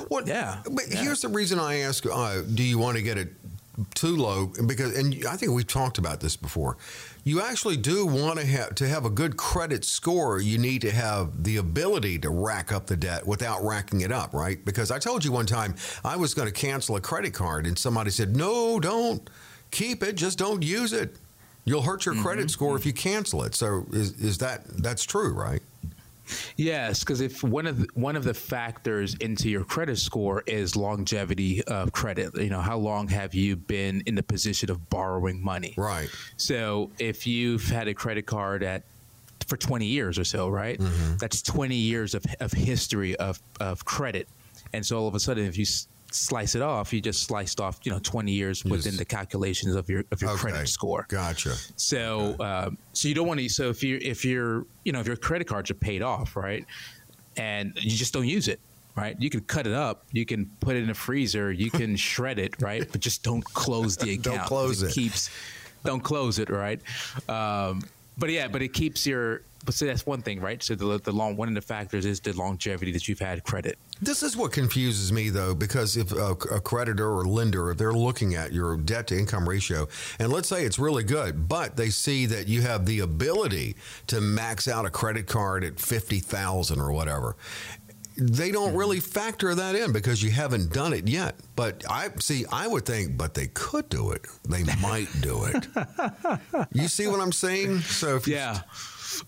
What, 0.09 0.27
yeah. 0.27 0.63
But 0.71 0.85
yeah. 0.89 1.03
here's 1.03 1.21
the 1.21 1.29
reason 1.29 1.59
I 1.59 1.81
ask: 1.81 2.05
uh, 2.07 2.43
Do 2.43 2.63
you 2.63 2.79
want 2.79 2.97
to 2.97 3.03
get 3.03 3.19
it 3.19 3.33
too 3.95 4.17
low? 4.17 4.53
Because, 4.67 4.97
and 4.97 5.25
I 5.27 5.37
think 5.37 5.53
we've 5.53 5.67
talked 5.67 5.99
about 5.99 6.21
this 6.21 6.37
before 6.37 6.77
you 7.29 7.43
actually 7.43 7.77
do 7.77 8.07
want 8.07 8.39
to 8.39 8.47
have 8.47 8.75
to 8.77 8.89
have 8.89 9.05
a 9.05 9.11
good 9.11 9.37
credit 9.37 9.85
score. 9.85 10.41
You 10.41 10.57
need 10.57 10.81
to 10.81 10.91
have 10.91 11.45
the 11.45 11.59
ability 11.59 12.19
to 12.21 12.31
rack 12.31 12.73
up 12.73 12.87
the 12.87 12.97
debt 12.97 13.27
without 13.27 13.63
racking 13.63 14.01
it 14.01 14.11
up, 14.11 14.33
right? 14.33 14.65
Because 14.65 14.91
I 14.91 14.99
told 14.99 15.25
you 15.25 15.31
one 15.31 15.45
time 15.45 15.75
I 16.03 16.17
was 16.17 16.33
going 16.33 16.49
to 16.49 16.55
cancel 16.55 16.97
a 16.97 17.01
credit 17.01 17.35
card, 17.35 17.67
and 17.67 17.79
somebody 17.79 18.11
said, 18.11 18.35
"No, 18.35 18.81
don't 18.81 19.29
keep 19.71 20.03
it. 20.03 20.15
Just 20.15 20.39
don't 20.39 20.63
use 20.63 20.95
it. 20.95 21.17
You'll 21.65 21.83
hurt 21.83 22.07
your 22.07 22.15
mm-hmm. 22.15 22.25
credit 22.25 22.51
score 22.51 22.77
if 22.77 22.87
you 22.87 22.95
cancel 22.95 23.43
it." 23.43 23.55
So 23.55 23.85
is 23.93 24.13
is 24.13 24.39
that 24.39 24.65
that's 24.83 25.05
true, 25.05 25.35
right? 25.35 25.61
Yes, 26.57 27.01
because 27.01 27.21
if 27.21 27.43
one 27.43 27.67
of 27.67 27.81
the, 27.81 27.89
one 27.95 28.17
of 28.17 28.25
the 28.25 28.35
factors 28.35 29.15
into 29.17 29.49
your 29.49 29.65
credit 29.65 29.99
score 29.99 30.43
is 30.47 30.77
longevity 30.77 31.63
of 31.65 31.93
credit, 31.93 32.37
you 32.37 32.51
know, 32.51 32.61
how 32.61 32.77
long 32.77 33.09
have 33.09 33.35
you 33.35 33.57
been 33.57 34.03
in 34.07 34.15
the 34.15 34.23
position 34.23 34.71
of 34.71 34.89
borrowing 34.91 35.43
money? 35.43 35.75
Right. 35.77 36.11
So 36.37 36.91
if 36.99 37.27
you've 37.27 37.69
had 37.69 37.89
a 37.89 37.95
credit 37.95 38.27
card 38.27 38.63
at 38.63 38.85
for 39.47 39.57
20 39.57 39.87
years 39.87 40.19
or 40.19 40.25
so, 40.25 40.49
right? 40.49 40.79
Mm-hmm. 40.79 41.17
That's 41.17 41.43
20 41.43 41.75
years 41.75 42.15
of, 42.15 42.25
of 42.41 42.53
history 42.53 43.17
of, 43.17 43.41
of 43.61 43.85
credit. 43.85 44.29
And 44.73 44.85
so 44.85 44.99
all 44.99 45.09
of 45.09 45.15
a 45.15 45.21
sudden, 45.21 45.47
if 45.47 45.57
you 45.57 45.65
slice 46.11 46.55
it 46.55 46.63
off, 46.63 46.93
you 46.93 47.01
just 47.01 47.23
sliced 47.23 47.61
off, 47.61 47.81
you 47.85 47.93
know, 47.93 47.99
20 47.99 48.33
years 48.33 48.65
you 48.65 48.71
within 48.71 48.97
the 48.97 49.05
calculations 49.05 49.75
of 49.75 49.89
your 49.89 50.05
of 50.11 50.21
your 50.21 50.31
okay. 50.33 50.41
credit 50.41 50.69
score. 50.69 51.07
Gotcha. 51.09 51.55
So 51.77 52.35
okay. 52.41 52.45
uh, 52.45 52.71
so 52.93 53.09
you 53.09 53.15
don't 53.15 53.27
want 53.27 53.41
to. 53.41 53.49
So 53.49 53.69
if 53.69 53.83
you 53.83 53.99
if 54.01 54.25
you're 54.25 54.67
you 54.85 54.93
know 54.93 55.01
if 55.01 55.07
your 55.07 55.17
credit 55.17 55.47
cards 55.47 55.71
are 55.71 55.75
paid 55.75 56.03
off, 56.03 56.37
right, 56.37 56.65
and 57.37 57.73
you 57.77 57.97
just 57.97 58.13
don't 58.13 58.29
use 58.29 58.49
it. 58.49 58.61
Right, 58.97 59.17
you 59.21 59.31
can 59.31 59.43
cut 59.43 59.69
it 59.69 59.75
up. 59.75 60.07
You 60.11 60.27
can 60.27 60.47
put 60.59 60.75
it 60.75 60.83
in 60.83 60.91
a 60.91 60.95
freezer. 60.95 61.53
You 61.53 61.71
can 61.71 61.95
shred 62.11 62.41
it, 62.41 62.61
right? 62.61 62.85
But 62.91 63.01
just 63.01 63.23
don't 63.23 63.45
close 63.45 63.97
the 63.97 64.11
account. 64.15 64.25
don't 64.25 64.47
close 64.47 64.83
it. 64.83 64.91
it. 64.91 64.93
Keeps, 64.93 65.31
don't 65.85 66.03
close 66.03 66.41
it, 66.41 66.51
right? 66.51 66.81
Um, 67.29 67.85
but 68.17 68.31
yeah, 68.31 68.49
but 68.49 68.61
it 68.61 68.73
keeps 68.73 69.07
your 69.07 69.43
but 69.65 69.75
see, 69.75 69.87
that's 69.87 70.07
one 70.07 70.23
thing, 70.23 70.41
right? 70.41 70.63
So 70.63 70.75
the, 70.75 70.99
the 70.99 71.13
long 71.13 71.37
one 71.37 71.49
of 71.49 71.55
the 71.55 71.61
factors 71.61 72.07
is 72.07 72.21
the 72.21 72.33
longevity 72.33 72.93
that 72.93 73.09
you've 73.09 73.19
had 73.19 73.45
credit. 73.45 73.79
This 74.01 74.23
is 74.23 74.37
what 74.37 74.53
confuses 74.53 75.13
me, 75.13 75.31
though, 75.31 75.55
because 75.55 75.97
if 75.97 76.13
a, 76.13 76.33
a 76.33 76.61
creditor 76.61 77.11
or 77.11 77.25
lender, 77.25 77.71
if 77.71 77.79
they're 77.79 77.93
looking 77.93 78.35
at 78.35 78.53
your 78.53 78.77
debt 78.77 79.09
to 79.09 79.19
income 79.19 79.49
ratio, 79.49 79.89
and 80.19 80.33
let's 80.33 80.49
say 80.49 80.65
it's 80.65 80.79
really 80.79 81.03
good, 81.03 81.49
but 81.49 81.77
they 81.77 81.91
see 81.91 82.27
that 82.27 82.47
you 82.47 82.63
have 82.63 82.87
the 82.87 83.01
ability 83.01 83.77
to 84.07 84.21
max 84.21 84.69
out 84.69 84.87
a 84.87 84.91
credit 84.91 85.27
card 85.27 85.65
at 85.65 85.81
fifty 85.81 86.21
thousand 86.21 86.81
or 86.81 86.93
whatever, 86.93 87.37
they 88.19 88.51
don't 88.51 88.71
mm-hmm. 88.71 88.79
really 88.79 89.01
factor 89.01 89.55
that 89.55 89.77
in 89.77 89.93
because 89.93 90.23
you 90.23 90.31
haven't 90.31 90.73
done 90.73 90.93
it 90.93 91.07
yet. 91.07 91.37
But 91.55 91.85
I 91.89 92.09
see, 92.19 92.45
I 92.51 92.67
would 92.67 92.85
think, 92.85 93.17
but 93.17 93.35
they 93.35 93.47
could 93.49 93.89
do 93.89 94.11
it. 94.11 94.27
They 94.49 94.65
might 94.81 95.09
do 95.21 95.45
it. 95.45 95.67
you 96.73 96.89
see 96.89 97.07
what 97.07 97.21
I'm 97.21 97.33
saying? 97.33 97.81
So 97.81 98.17
if 98.17 98.27
yeah. 98.27 98.55
You, 98.55 98.61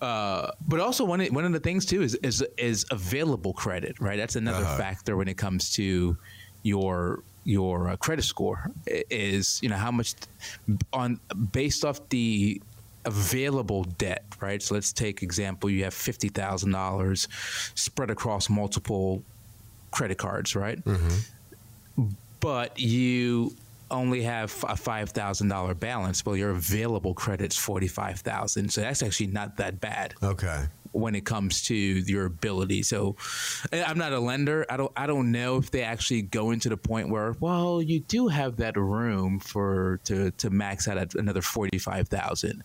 uh, 0.01 0.51
but 0.67 0.79
also 0.79 1.05
one 1.05 1.21
one 1.27 1.45
of 1.45 1.51
the 1.51 1.59
things 1.59 1.85
too 1.85 2.01
is 2.01 2.15
is 2.15 2.43
is 2.57 2.85
available 2.91 3.53
credit, 3.53 3.99
right? 3.99 4.17
That's 4.17 4.35
another 4.35 4.65
uh-huh. 4.65 4.77
factor 4.77 5.17
when 5.17 5.27
it 5.27 5.37
comes 5.37 5.71
to 5.73 6.17
your 6.63 7.23
your 7.43 7.89
uh, 7.89 7.95
credit 7.97 8.23
score 8.23 8.71
is 8.85 9.59
you 9.63 9.69
know 9.69 9.75
how 9.75 9.91
much 9.91 10.13
on 10.93 11.19
based 11.51 11.83
off 11.83 12.07
the 12.09 12.61
available 13.05 13.83
debt, 13.83 14.23
right? 14.39 14.61
So 14.61 14.75
let's 14.75 14.93
take 14.93 15.23
example 15.23 15.69
you 15.69 15.83
have 15.83 15.93
fifty 15.93 16.29
thousand 16.29 16.71
dollars 16.71 17.27
spread 17.75 18.11
across 18.11 18.49
multiple 18.49 19.23
credit 19.91 20.17
cards, 20.17 20.55
right? 20.55 20.83
Mm-hmm. 20.83 22.07
But 22.39 22.79
you 22.79 23.55
only 23.91 24.23
have 24.23 24.53
a 24.67 24.75
five 24.75 25.09
thousand 25.11 25.49
dollar 25.49 25.75
balance. 25.75 26.21
but 26.21 26.33
your 26.33 26.51
available 26.51 27.13
credit's 27.13 27.57
forty 27.57 27.87
five 27.87 28.19
thousand, 28.21 28.71
so 28.71 28.81
that's 28.81 29.03
actually 29.03 29.27
not 29.27 29.57
that 29.57 29.79
bad. 29.79 30.15
Okay. 30.23 30.65
When 30.93 31.15
it 31.15 31.25
comes 31.25 31.61
to 31.67 31.73
your 31.73 32.25
ability, 32.25 32.83
so 32.83 33.15
eh, 33.71 33.81
I'm 33.85 33.97
not 33.97 34.11
a 34.11 34.19
lender. 34.19 34.65
I 34.69 34.75
don't. 34.75 34.91
I 34.97 35.07
don't 35.07 35.31
know 35.31 35.55
if 35.55 35.71
they 35.71 35.83
actually 35.83 36.23
go 36.23 36.51
into 36.51 36.67
the 36.67 36.75
point 36.75 37.07
where, 37.09 37.33
well, 37.39 37.81
you 37.81 38.01
do 38.01 38.27
have 38.27 38.57
that 38.57 38.75
room 38.75 39.39
for 39.39 40.01
to 40.05 40.31
to 40.31 40.49
max 40.49 40.89
out 40.89 40.97
at 40.97 41.15
another 41.15 41.41
forty 41.41 41.77
five 41.77 42.09
thousand. 42.09 42.63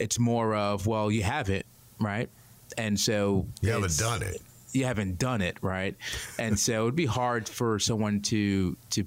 It's 0.00 0.18
more 0.18 0.56
of, 0.56 0.88
well, 0.88 1.12
you 1.12 1.22
have 1.22 1.48
it, 1.48 1.64
right? 2.00 2.28
And 2.76 2.98
so 2.98 3.46
you 3.60 3.70
haven't 3.70 3.98
done 3.98 4.22
it. 4.22 4.42
You 4.72 4.84
haven't 4.86 5.18
done 5.18 5.40
it, 5.40 5.56
right? 5.62 5.96
And 6.38 6.58
so 6.58 6.82
it'd 6.82 6.96
be 6.96 7.06
hard 7.06 7.48
for 7.48 7.78
someone 7.78 8.20
to 8.22 8.76
to 8.90 9.06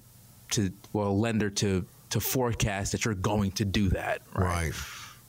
to 0.54 0.72
well 0.94 1.18
lender 1.20 1.50
to 1.50 1.86
to 2.10 2.20
forecast 2.20 2.92
that 2.92 3.06
you're 3.06 3.14
going 3.14 3.52
to 3.54 3.66
do 3.66 3.90
that, 3.90 4.22
right? 4.36 4.72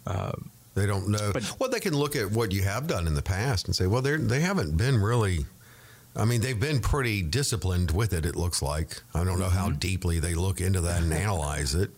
Right. 0.07 0.17
Um, 0.17 0.51
they 0.75 0.87
don't 0.87 1.09
know. 1.09 1.31
But, 1.33 1.59
well, 1.59 1.71
they 1.71 1.81
can 1.81 1.95
look 1.95 2.17
at 2.17 2.31
what 2.31 2.53
you 2.53 2.63
have 2.63 2.87
done 2.87 3.07
in 3.07 3.15
the 3.15 3.23
past 3.23 3.67
and 3.67 3.77
say, 3.77 3.87
well, 3.87 4.03
they 4.03 4.17
they 4.17 4.41
haven't 4.41 4.77
been 4.77 5.01
really. 5.01 5.47
I 6.17 6.25
mean, 6.25 6.43
they've 6.43 6.59
been 6.59 6.79
pretty 6.79 7.23
disciplined 7.23 7.91
with 7.91 8.13
it. 8.13 8.25
It 8.25 8.37
looks 8.37 8.63
like. 8.63 9.03
I 9.15 9.25
don't 9.25 9.41
know 9.41 9.49
how 9.49 9.69
mm-hmm. 9.69 9.79
deeply 9.79 10.21
they 10.21 10.35
look 10.35 10.61
into 10.61 10.81
that 10.83 11.03
and 11.03 11.13
analyze 11.13 11.75
it. 11.75 11.91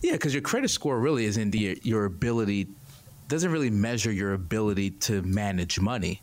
Yeah, 0.00 0.12
because 0.12 0.32
your 0.32 0.42
credit 0.42 0.68
score 0.68 0.98
really 0.98 1.24
isn't 1.24 1.50
the, 1.50 1.80
your 1.82 2.04
ability. 2.04 2.68
Doesn't 3.26 3.50
really 3.50 3.70
measure 3.70 4.12
your 4.12 4.34
ability 4.34 4.90
to 4.90 5.22
manage 5.22 5.80
money. 5.80 6.20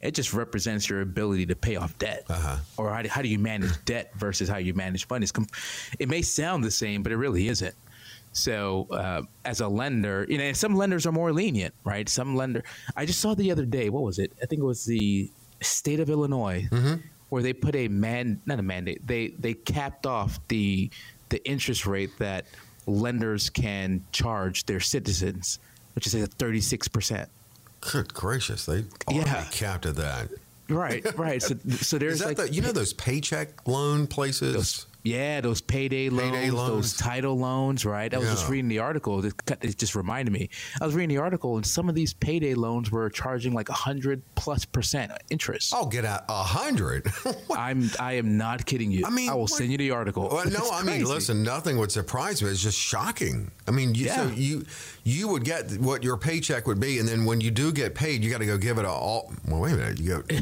It 0.00 0.14
just 0.14 0.32
represents 0.32 0.88
your 0.88 1.00
ability 1.00 1.46
to 1.46 1.56
pay 1.56 1.76
off 1.76 1.98
debt, 1.98 2.24
uh-huh. 2.28 2.58
or 2.76 2.92
how 2.92 3.02
do, 3.02 3.08
how 3.08 3.20
do 3.20 3.28
you 3.28 3.38
manage 3.38 3.84
debt 3.84 4.12
versus 4.14 4.48
how 4.48 4.58
you 4.58 4.72
manage 4.72 5.08
money. 5.10 5.26
It 5.98 6.08
may 6.08 6.22
sound 6.22 6.62
the 6.62 6.70
same, 6.70 7.02
but 7.02 7.10
it 7.10 7.16
really 7.16 7.48
isn't. 7.48 7.74
So, 8.32 8.86
uh, 8.92 9.22
as 9.44 9.60
a 9.60 9.66
lender, 9.66 10.24
you 10.28 10.38
know, 10.38 10.52
some 10.52 10.76
lenders 10.76 11.06
are 11.06 11.12
more 11.12 11.32
lenient, 11.32 11.74
right? 11.82 12.08
Some 12.08 12.36
lender. 12.36 12.62
I 12.96 13.06
just 13.06 13.20
saw 13.20 13.34
the 13.34 13.50
other 13.50 13.64
day. 13.64 13.88
What 13.88 14.04
was 14.04 14.20
it? 14.20 14.32
I 14.40 14.46
think 14.46 14.60
it 14.60 14.64
was 14.64 14.84
the 14.84 15.30
state 15.60 15.98
of 15.98 16.08
Illinois, 16.10 16.68
mm-hmm. 16.70 17.00
where 17.30 17.42
they 17.42 17.52
put 17.52 17.74
a 17.74 17.88
man, 17.88 18.40
not 18.46 18.60
a 18.60 18.62
mandate. 18.62 19.04
They 19.04 19.28
they 19.28 19.54
capped 19.54 20.06
off 20.06 20.38
the 20.48 20.90
the 21.30 21.44
interest 21.48 21.86
rate 21.86 22.10
that 22.18 22.46
lenders 22.86 23.50
can 23.50 24.04
charge 24.12 24.66
their 24.66 24.80
citizens, 24.80 25.58
which 25.94 26.06
is 26.06 26.14
at 26.14 26.32
thirty 26.34 26.60
six 26.60 26.86
percent. 26.86 27.28
Good 27.80 28.12
gracious, 28.14 28.66
they 28.66 28.84
yeah. 29.10 29.46
capped 29.50 29.86
at 29.86 29.96
that. 29.96 30.28
Right, 30.68 31.04
right. 31.18 31.42
So, 31.42 31.54
so 31.70 31.98
there's 31.98 32.24
like 32.24 32.36
the, 32.36 32.52
you 32.52 32.60
know 32.60 32.72
those 32.72 32.92
paycheck 32.92 33.66
loan 33.66 34.06
places. 34.06 34.54
Those, 34.54 34.86
yeah, 35.08 35.40
those 35.40 35.60
payday 35.60 36.08
loans, 36.08 36.30
payday 36.30 36.50
loans, 36.50 36.70
those 36.70 36.96
title 36.96 37.38
loans, 37.38 37.84
right? 37.84 38.12
I 38.12 38.18
was 38.18 38.26
yeah. 38.26 38.34
just 38.34 38.48
reading 38.48 38.68
the 38.68 38.78
article. 38.80 39.24
It 39.24 39.78
just 39.78 39.94
reminded 39.94 40.32
me. 40.32 40.50
I 40.80 40.86
was 40.86 40.94
reading 40.94 41.16
the 41.16 41.22
article, 41.22 41.56
and 41.56 41.66
some 41.66 41.88
of 41.88 41.94
these 41.94 42.12
payday 42.14 42.54
loans 42.54 42.90
were 42.90 43.08
charging 43.10 43.54
like 43.54 43.68
hundred 43.68 44.22
plus 44.34 44.64
percent 44.64 45.12
interest. 45.30 45.72
Oh, 45.74 45.86
get 45.86 46.04
out 46.04 46.24
a 46.28 46.42
hundred! 46.42 47.10
I'm 47.50 47.90
I 47.98 48.14
am 48.14 48.36
not 48.36 48.66
kidding 48.66 48.90
you. 48.90 49.04
I 49.06 49.10
mean, 49.10 49.30
I 49.30 49.34
will 49.34 49.42
what? 49.42 49.50
send 49.50 49.72
you 49.72 49.78
the 49.78 49.90
article. 49.92 50.28
Well, 50.30 50.48
no, 50.50 50.70
I 50.70 50.82
mean, 50.82 51.04
listen, 51.04 51.42
nothing 51.42 51.78
would 51.78 51.92
surprise 51.92 52.42
me. 52.42 52.50
It's 52.50 52.62
just 52.62 52.78
shocking. 52.78 53.50
I 53.66 53.70
mean, 53.70 53.94
you, 53.94 54.06
yeah. 54.06 54.16
so 54.16 54.28
you 54.34 54.64
you 55.04 55.28
would 55.28 55.44
get 55.44 55.72
what 55.78 56.02
your 56.02 56.18
paycheck 56.18 56.66
would 56.66 56.80
be, 56.80 56.98
and 56.98 57.08
then 57.08 57.24
when 57.24 57.40
you 57.40 57.50
do 57.50 57.72
get 57.72 57.94
paid, 57.94 58.22
you 58.22 58.30
got 58.30 58.38
to 58.38 58.46
go 58.46 58.58
give 58.58 58.78
it 58.78 58.84
all. 58.84 59.32
Well, 59.46 59.60
wait 59.60 59.72
a 59.72 59.76
minute, 59.76 60.00
you 60.00 60.22
go, 60.22 60.36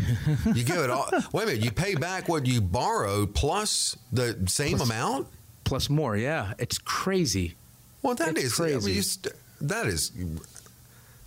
you 0.52 0.64
give 0.64 0.78
it 0.78 0.90
all. 0.90 1.08
Wait 1.32 1.44
a 1.44 1.46
minute, 1.46 1.64
you 1.64 1.70
pay 1.70 1.94
back 1.94 2.28
what 2.28 2.46
you 2.46 2.60
borrowed 2.60 3.34
plus 3.34 3.96
the 4.12 4.36
same 4.56 4.76
plus, 4.76 4.88
amount 4.88 5.26
plus 5.64 5.90
more. 5.90 6.16
Yeah, 6.16 6.54
it's 6.58 6.78
crazy. 6.78 7.54
Well, 8.02 8.14
that 8.14 8.36
it's 8.36 8.44
is 8.44 8.54
crazy. 8.54 8.92
I 8.92 8.94
mean, 8.94 9.02
st- 9.02 9.34
that 9.60 9.86
is, 9.86 10.12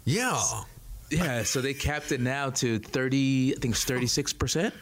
yeah. 0.05 0.41
Yeah, 1.12 1.43
so 1.43 1.62
they 1.62 1.74
capped 1.74 2.12
it 2.12 2.21
now 2.21 2.51
to 2.62 2.79
thirty. 2.79 3.53
I 3.55 3.59
think 3.59 3.74
it's 3.74 3.83
thirty 3.83 4.07
six 4.07 4.31
percent. 4.33 4.74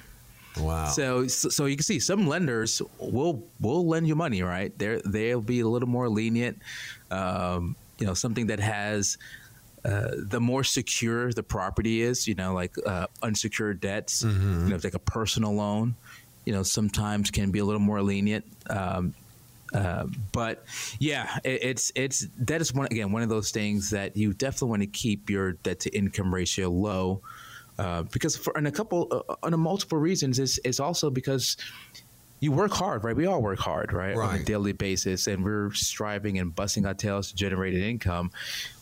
Wow. 0.60 0.88
So, 0.88 1.28
so 1.28 1.66
you 1.66 1.76
can 1.76 1.84
see 1.84 2.00
some 2.00 2.28
lenders 2.28 2.82
will 3.00 3.44
will 3.62 3.88
lend 3.88 4.08
you 4.08 4.16
money, 4.16 4.42
right? 4.44 4.78
They 4.78 5.02
they'll 5.06 5.40
be 5.42 5.62
a 5.62 5.68
little 5.68 5.88
more 5.88 6.10
lenient. 6.10 6.60
Um, 7.12 7.76
you 8.00 8.06
know, 8.06 8.14
something 8.14 8.48
that 8.48 8.60
has 8.60 9.18
uh, 9.86 10.12
the 10.18 10.42
more 10.42 10.64
secure 10.64 11.32
the 11.32 11.44
property 11.44 12.02
is, 12.02 12.28
you 12.28 12.36
know, 12.36 12.54
like 12.54 12.76
uh, 12.86 13.08
unsecured 13.22 13.80
debts, 13.80 14.24
mm-hmm. 14.24 14.66
you 14.66 14.70
know, 14.74 14.80
like 14.84 14.94
a 14.94 15.00
personal 15.00 15.54
loan, 15.54 15.96
you 16.48 16.54
know, 16.54 16.64
sometimes 16.64 17.30
can 17.30 17.52
be 17.52 17.60
a 17.60 17.66
little 17.66 17.82
more 17.82 18.02
lenient. 18.02 18.46
Um, 18.70 19.14
uh, 19.74 20.06
but 20.32 20.64
yeah, 20.98 21.40
it, 21.44 21.62
it's 21.62 21.92
it's 21.94 22.26
that 22.38 22.62
is 22.62 22.74
one 22.74 22.86
again 22.86 23.12
one 23.12 23.22
of 23.22 23.28
those 23.28 23.52
things 23.52 23.90
that 23.90 24.16
you 24.16 24.32
definitely 24.32 24.70
want 24.70 24.82
to 24.84 24.88
keep 24.88 25.30
your 25.30 25.52
debt 25.52 25.82
to 25.82 25.90
income 25.90 26.34
ratio 26.34 26.70
low. 26.70 27.22
Uh, 27.78 28.04
because 28.04 28.38
for 28.38 28.58
and 28.58 28.66
a 28.66 28.72
couple 28.72 29.26
uh, 29.28 29.36
on 29.44 29.54
a 29.54 29.58
multiple 29.58 29.98
reasons 29.98 30.40
is 30.40 30.58
is 30.60 30.80
also 30.80 31.10
because 31.10 31.58
you 32.40 32.54
work 32.54 32.72
hard, 32.72 33.04
right? 33.04 33.16
We 33.16 33.26
all 33.26 33.42
work 33.42 33.60
hard, 33.60 33.92
right? 33.92 34.16
right? 34.16 34.36
On 34.36 34.36
a 34.36 34.44
daily 34.44 34.72
basis, 34.72 35.28
and 35.28 35.44
we're 35.44 35.74
striving 35.74 36.40
and 36.40 36.56
busting 36.56 36.86
our 36.86 36.94
tails 36.94 37.32
to 37.32 37.36
generate 37.36 37.74
an 37.74 37.82
income. 37.82 38.32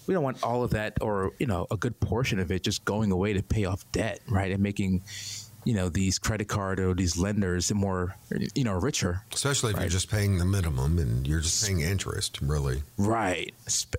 We 0.05 0.13
don't 0.13 0.23
want 0.23 0.43
all 0.43 0.63
of 0.63 0.69
that, 0.71 0.99
or 1.01 1.31
you 1.39 1.47
know, 1.47 1.65
a 1.71 1.77
good 1.77 1.99
portion 1.99 2.37
of 2.37 2.51
it, 2.51 2.61
just 2.61 2.85
going 2.85 3.11
away 3.11 3.33
to 3.33 3.41
pay 3.41 3.65
off 3.65 3.83
debt, 3.91 4.19
right? 4.29 4.51
And 4.51 4.61
making 4.61 5.01
you 5.65 5.73
know 5.73 5.89
these 5.89 6.17
credit 6.19 6.47
card 6.47 6.79
or 6.79 6.93
these 6.93 7.17
lenders 7.17 7.67
the 7.67 7.75
more 7.75 8.15
you 8.53 8.63
know 8.63 8.73
richer. 8.73 9.23
Especially 9.33 9.71
if 9.71 9.77
right? 9.77 9.83
you're 9.83 9.89
just 9.89 10.09
paying 10.09 10.37
the 10.37 10.45
minimum 10.45 10.97
and 10.99 11.27
you're 11.27 11.41
just 11.41 11.65
paying 11.65 11.81
interest 11.81 12.39
really. 12.41 12.83
Right. 12.97 13.53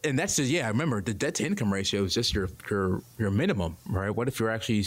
And 0.05 0.19
that's 0.19 0.37
just 0.37 0.49
yeah 0.49 0.69
remember 0.69 1.03
the 1.03 1.13
debt 1.13 1.35
to 1.37 1.45
income 1.45 1.73
ratio 1.73 2.05
is 2.05 2.15
just 2.15 2.35
your 2.35 2.49
your 2.71 3.03
your 3.19 3.31
minimum 3.31 3.77
right? 3.87 4.11
What 4.11 4.29
if 4.29 4.41
you're 4.41 4.51
actually 4.51 4.85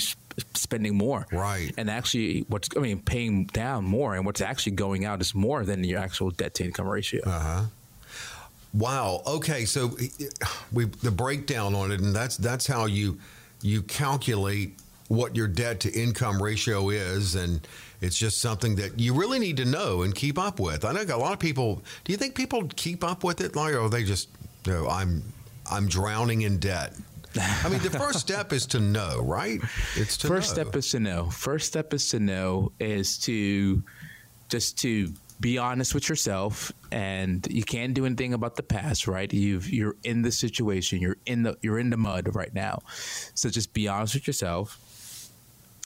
spending 0.56 0.96
more? 0.96 1.28
Right. 1.32 1.74
And 1.78 1.90
actually 1.90 2.46
what's 2.48 2.70
i 2.76 2.80
mean 2.80 3.02
paying 3.02 3.46
down 3.46 3.84
more 3.84 4.16
and 4.16 4.26
what's 4.26 4.42
actually 4.42 4.74
going 4.74 5.06
out 5.06 5.22
is 5.22 5.36
more 5.36 5.66
than 5.66 5.84
your 5.84 6.00
actual 6.00 6.32
debt 6.32 6.56
to 6.56 6.64
income 6.64 6.88
ratio. 6.88 7.22
Uh-huh. 7.26 7.64
Wow. 8.74 9.22
Okay. 9.28 9.66
So 9.66 9.98
we 10.72 10.86
the 10.86 11.12
breakdown 11.12 11.76
on 11.76 11.92
it 11.92 12.00
and 12.00 12.16
that's 12.16 12.38
that's 12.38 12.68
how 12.68 12.86
you 12.86 13.20
you 13.62 13.82
calculate 13.82 14.78
what 15.10 15.36
your 15.36 15.48
debt 15.48 15.82
to 15.82 15.92
income 15.92 16.42
ratio 16.42 16.90
is 16.90 17.36
and 17.36 17.68
it's 18.00 18.18
just 18.18 18.40
something 18.40 18.76
that 18.76 18.98
you 19.00 19.14
really 19.14 19.40
need 19.40 19.58
to 19.58 19.66
know 19.66 20.04
and 20.04 20.16
keep 20.16 20.40
up 20.40 20.60
with. 20.60 20.86
I 20.86 20.94
know 20.94 21.02
a 21.02 21.18
lot 21.18 21.34
of 21.34 21.40
people 21.40 21.84
do 22.06 22.14
you 22.14 22.18
think 22.18 22.36
people 22.36 22.70
keep 22.76 23.04
up 23.04 23.24
with 23.24 23.42
it 23.42 23.56
like 23.56 23.76
or 23.76 23.90
they 23.90 24.04
just 24.04 24.30
you 24.66 24.74
know, 24.74 24.88
I'm 24.88 25.24
I'm 25.70 25.88
drowning 25.88 26.44
in 26.44 26.60
debt. 26.60 26.94
I 27.38 27.70
mean, 27.70 27.82
the 27.82 27.92
first 27.92 28.20
step 28.20 28.54
is 28.54 28.66
to 28.68 28.80
know, 28.80 29.22
right? 29.22 29.60
It's 29.96 30.18
to 30.18 30.28
first 30.28 30.56
know. 30.56 30.64
step 30.64 30.76
is 30.76 30.90
to 30.92 31.00
know. 31.00 31.30
First 31.30 31.68
step 31.68 31.94
is 31.94 32.10
to 32.10 32.20
know 32.20 32.72
is 32.80 33.18
to 33.20 33.84
just 34.50 34.80
to 34.80 35.14
be 35.40 35.58
honest 35.58 35.94
with 35.94 36.10
yourself 36.10 36.72
and 36.92 37.48
you 37.50 37.64
can't 37.64 37.94
do 37.94 38.06
anything 38.06 38.34
about 38.34 38.56
the 38.58 38.64
past 38.64 39.08
right 39.08 39.32
you've 39.32 39.70
you're 39.70 39.96
in 40.04 40.22
the 40.22 40.32
situation 40.32 41.00
you're 41.00 41.16
in 41.26 41.44
the 41.44 41.56
you're 41.62 41.80
in 41.80 41.90
the 41.90 41.98
mud 41.98 42.36
right 42.36 42.54
now 42.54 42.80
so 43.36 43.50
just 43.50 43.74
be 43.74 43.88
honest 43.88 44.16
with 44.16 44.28
yourself 44.28 44.78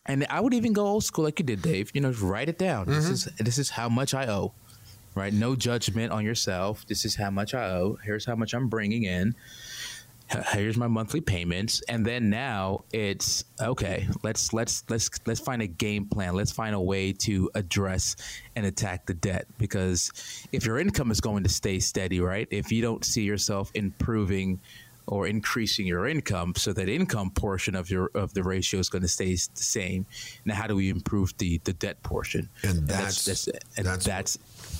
and 0.05 0.25
I 0.29 0.39
would 0.39 0.53
even 0.53 0.74
go 0.74 0.86
old 0.86 1.03
school 1.03 1.25
like 1.25 1.39
you 1.39 1.45
did, 1.45 1.62
Dave. 1.62 1.91
You 1.93 2.01
know, 2.01 2.12
write 2.12 2.50
it 2.50 2.57
down. 2.57 2.86
Mm-hmm. 2.86 2.95
This 2.95 3.10
is 3.10 3.25
this 3.39 3.57
is 3.57 3.69
how 3.69 3.89
much 3.89 4.13
I 4.13 4.27
owe. 4.27 4.53
Right? 5.15 5.31
No 5.31 5.55
judgment 5.55 6.12
on 6.12 6.25
yourself. 6.25 6.86
This 6.88 7.05
is 7.05 7.15
how 7.15 7.29
much 7.29 7.53
I 7.53 7.69
owe. 7.69 8.00
Here's 8.03 8.25
how 8.25 8.36
much 8.36 8.53
I'm 8.53 8.67
bringing 8.67 9.03
in. 9.03 9.36
Here's 10.51 10.77
my 10.77 10.88
monthly 10.88 11.22
payments, 11.22 11.83
and 11.88 12.03
then 12.03 12.29
now 12.29 12.86
it's 12.91 13.45
okay. 13.62 14.07
Let's 14.24 14.51
let's 14.51 14.83
let's 14.89 15.10
let's 15.27 15.39
find 15.39 15.62
a 15.62 15.67
game 15.67 16.05
plan. 16.05 16.33
Let's 16.33 16.51
find 16.51 16.74
a 16.74 16.81
way 16.81 17.13
to 17.13 17.51
address 17.53 18.15
and 18.55 18.65
attack 18.65 19.05
the 19.05 19.13
debt 19.13 19.45
because 19.60 20.12
if 20.51 20.65
your 20.65 20.79
income 20.79 21.12
is 21.12 21.22
going 21.22 21.43
to 21.43 21.50
stay 21.50 21.79
steady, 21.79 22.19
right? 22.19 22.48
If 22.50 22.72
you 22.72 22.81
don't 22.81 23.05
see 23.05 23.24
yourself 23.24 23.69
improving 23.75 24.60
or 25.07 25.27
increasing 25.27 25.86
your 25.86 26.07
income 26.07 26.53
so 26.55 26.74
that 26.74 26.89
income 26.89 27.29
portion 27.31 27.75
of 27.75 27.89
your 27.89 28.10
of 28.15 28.33
the 28.33 28.43
ratio 28.43 28.79
is 28.79 28.89
going 28.89 29.01
to 29.01 29.07
stay 29.07 29.33
the 29.33 29.38
same 29.55 30.05
now 30.45 30.55
how 30.55 30.67
do 30.67 30.75
we 30.75 30.89
improve 30.89 31.38
the 31.38 31.60
the 31.65 31.74
debt 31.74 32.01
portion 32.03 32.50
and 32.63 32.88
that's 32.88 33.27
and 33.27 33.36
that's, 33.36 33.45
that's, 33.45 33.77
and 33.77 33.86
that's, 33.86 34.05
that's 34.05 34.38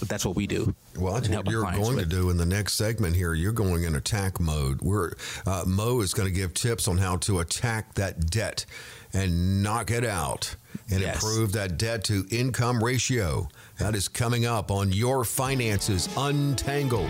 that's 0.08 0.25
what 0.25 0.36
we 0.36 0.48
do. 0.48 0.75
Well, 0.98 1.13
that's 1.13 1.30
what 1.30 1.50
you're 1.50 1.63
going 1.63 1.96
with. 1.96 2.10
to 2.10 2.15
do 2.15 2.30
in 2.30 2.38
the 2.38 2.46
next 2.46 2.74
segment 2.74 3.15
here. 3.15 3.34
You're 3.34 3.51
going 3.51 3.84
in 3.84 3.96
attack 3.96 4.39
mode. 4.39 4.82
We're 4.82 5.13
uh, 5.46 5.63
Mo 5.65 6.01
is 6.01 6.13
going 6.13 6.27
to 6.27 6.34
give 6.34 6.53
tips 6.53 6.88
on 6.88 6.98
how 6.98 7.18
to 7.18 7.39
attack 7.39 7.96
that 7.96 8.30
debt 8.30 8.65
and 9.13 9.62
knock 9.62 9.92
it 9.92 10.06
out 10.06 10.56
and 10.89 11.01
yes. 11.01 11.15
improve 11.15 11.53
that 11.53 11.77
debt 11.77 12.03
to 12.06 12.25
income 12.32 12.84
ratio. 12.84 13.48
That 13.80 13.96
is 13.96 14.08
coming 14.08 14.46
up 14.46 14.72
on 14.72 14.92
Your 14.92 15.24
Finances 15.24 16.10
Untangled. 16.18 17.10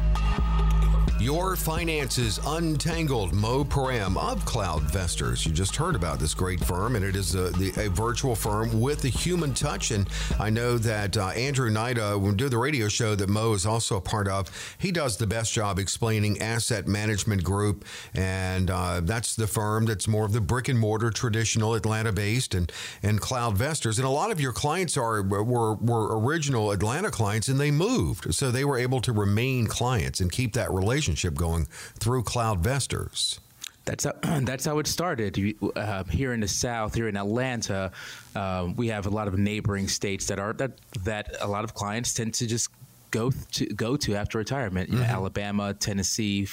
Your 1.21 1.55
finances 1.55 2.39
untangled. 2.47 3.31
Mo 3.31 3.63
Piram 3.63 4.17
of 4.17 4.43
CloudVestors. 4.43 5.45
You 5.45 5.51
just 5.51 5.75
heard 5.75 5.95
about 5.95 6.17
this 6.17 6.33
great 6.33 6.59
firm, 6.59 6.95
and 6.95 7.05
it 7.05 7.15
is 7.15 7.35
a, 7.35 7.51
the, 7.51 7.71
a 7.85 7.89
virtual 7.91 8.33
firm 8.33 8.81
with 8.81 9.05
a 9.05 9.07
human 9.07 9.53
touch. 9.53 9.91
And 9.91 10.09
I 10.39 10.49
know 10.49 10.79
that 10.79 11.15
uh, 11.17 11.27
Andrew 11.27 11.69
Nida, 11.69 12.19
when 12.19 12.31
we 12.31 12.37
do 12.37 12.49
the 12.49 12.57
radio 12.57 12.87
show 12.87 13.13
that 13.13 13.29
Mo 13.29 13.53
is 13.53 13.67
also 13.67 13.97
a 13.97 14.01
part 14.01 14.27
of, 14.27 14.49
he 14.79 14.91
does 14.91 15.17
the 15.17 15.27
best 15.27 15.53
job 15.53 15.77
explaining 15.77 16.41
Asset 16.41 16.87
Management 16.87 17.43
Group, 17.43 17.85
and 18.15 18.71
uh, 18.71 19.01
that's 19.03 19.35
the 19.35 19.45
firm 19.45 19.85
that's 19.85 20.07
more 20.07 20.25
of 20.25 20.33
the 20.33 20.41
brick 20.41 20.69
and 20.69 20.79
mortar, 20.79 21.11
traditional 21.11 21.75
Atlanta 21.75 22.11
based, 22.11 22.55
and 22.55 22.71
and 23.03 23.21
CloudVestors. 23.21 23.99
And 23.99 24.07
a 24.07 24.09
lot 24.09 24.31
of 24.31 24.41
your 24.41 24.53
clients 24.53 24.97
are 24.97 25.21
were 25.21 25.75
were 25.75 26.19
original 26.19 26.71
Atlanta 26.71 27.11
clients, 27.11 27.47
and 27.47 27.59
they 27.59 27.69
moved, 27.69 28.33
so 28.33 28.49
they 28.49 28.65
were 28.65 28.79
able 28.79 29.01
to 29.01 29.13
remain 29.13 29.67
clients 29.67 30.19
and 30.19 30.31
keep 30.31 30.53
that 30.53 30.71
relationship 30.71 31.10
relationship 31.11 31.37
going 31.37 31.65
through 31.99 32.23
CloudVestors. 32.23 33.39
That's 33.85 34.05
how, 34.05 34.13
that's 34.41 34.65
how 34.65 34.79
it 34.79 34.87
started. 34.87 35.55
Uh, 35.75 36.03
here 36.05 36.33
in 36.33 36.39
the 36.39 36.47
South, 36.47 36.93
here 36.95 37.07
in 37.07 37.17
Atlanta, 37.17 37.91
uh, 38.35 38.69
we 38.75 38.87
have 38.87 39.05
a 39.05 39.09
lot 39.09 39.27
of 39.27 39.37
neighboring 39.37 39.87
states 39.87 40.27
that 40.27 40.39
are 40.39 40.53
that 40.53 40.71
that 41.03 41.35
a 41.41 41.47
lot 41.47 41.63
of 41.63 41.73
clients 41.73 42.13
tend 42.13 42.33
to 42.35 42.47
just 42.47 42.69
go 43.09 43.31
to 43.51 43.65
go 43.65 43.97
to 43.97 44.15
after 44.15 44.37
retirement. 44.37 44.89
Mm-hmm. 44.89 45.01
know, 45.01 45.07
Alabama, 45.07 45.73
Tennessee, 45.73 46.47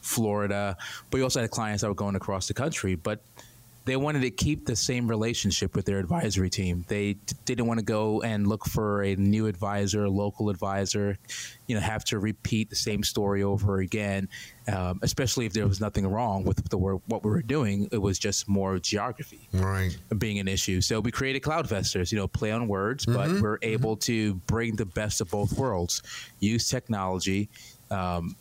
Florida, 0.00 0.76
but 1.10 1.18
we 1.18 1.22
also 1.22 1.40
had 1.40 1.50
clients 1.50 1.82
that 1.82 1.88
were 1.88 1.94
going 1.94 2.16
across 2.16 2.48
the 2.48 2.54
country. 2.54 2.96
But 2.96 3.22
they 3.84 3.96
wanted 3.96 4.22
to 4.22 4.30
keep 4.30 4.64
the 4.64 4.76
same 4.76 5.08
relationship 5.08 5.74
with 5.74 5.86
their 5.86 5.98
advisory 5.98 6.50
team. 6.50 6.84
They 6.86 7.14
d- 7.14 7.34
didn't 7.44 7.66
want 7.66 7.80
to 7.80 7.84
go 7.84 8.22
and 8.22 8.46
look 8.46 8.64
for 8.64 9.02
a 9.02 9.16
new 9.16 9.46
advisor, 9.46 10.04
a 10.04 10.10
local 10.10 10.50
advisor, 10.50 11.18
you 11.66 11.74
know, 11.74 11.80
have 11.80 12.04
to 12.06 12.20
repeat 12.20 12.70
the 12.70 12.76
same 12.76 13.02
story 13.02 13.42
over 13.42 13.78
again. 13.78 14.28
Um, 14.68 15.00
especially 15.02 15.46
if 15.46 15.52
there 15.52 15.66
was 15.66 15.80
nothing 15.80 16.06
wrong 16.06 16.44
with 16.44 16.68
the 16.70 16.78
what 16.78 17.24
we 17.24 17.30
were 17.30 17.42
doing, 17.42 17.88
it 17.90 17.98
was 17.98 18.20
just 18.20 18.48
more 18.48 18.78
geography, 18.78 19.48
right, 19.52 19.96
being 20.18 20.38
an 20.38 20.46
issue. 20.46 20.80
So 20.80 21.00
we 21.00 21.10
created 21.10 21.42
CloudVestors, 21.42 22.12
you 22.12 22.18
know, 22.18 22.28
play 22.28 22.52
on 22.52 22.68
words, 22.68 23.04
mm-hmm. 23.04 23.34
but 23.34 23.42
we're 23.42 23.58
able 23.62 23.96
mm-hmm. 23.96 24.12
to 24.12 24.34
bring 24.46 24.76
the 24.76 24.86
best 24.86 25.20
of 25.20 25.30
both 25.30 25.58
worlds, 25.58 26.02
use 26.38 26.68
technology 26.68 27.48
um, 27.90 28.36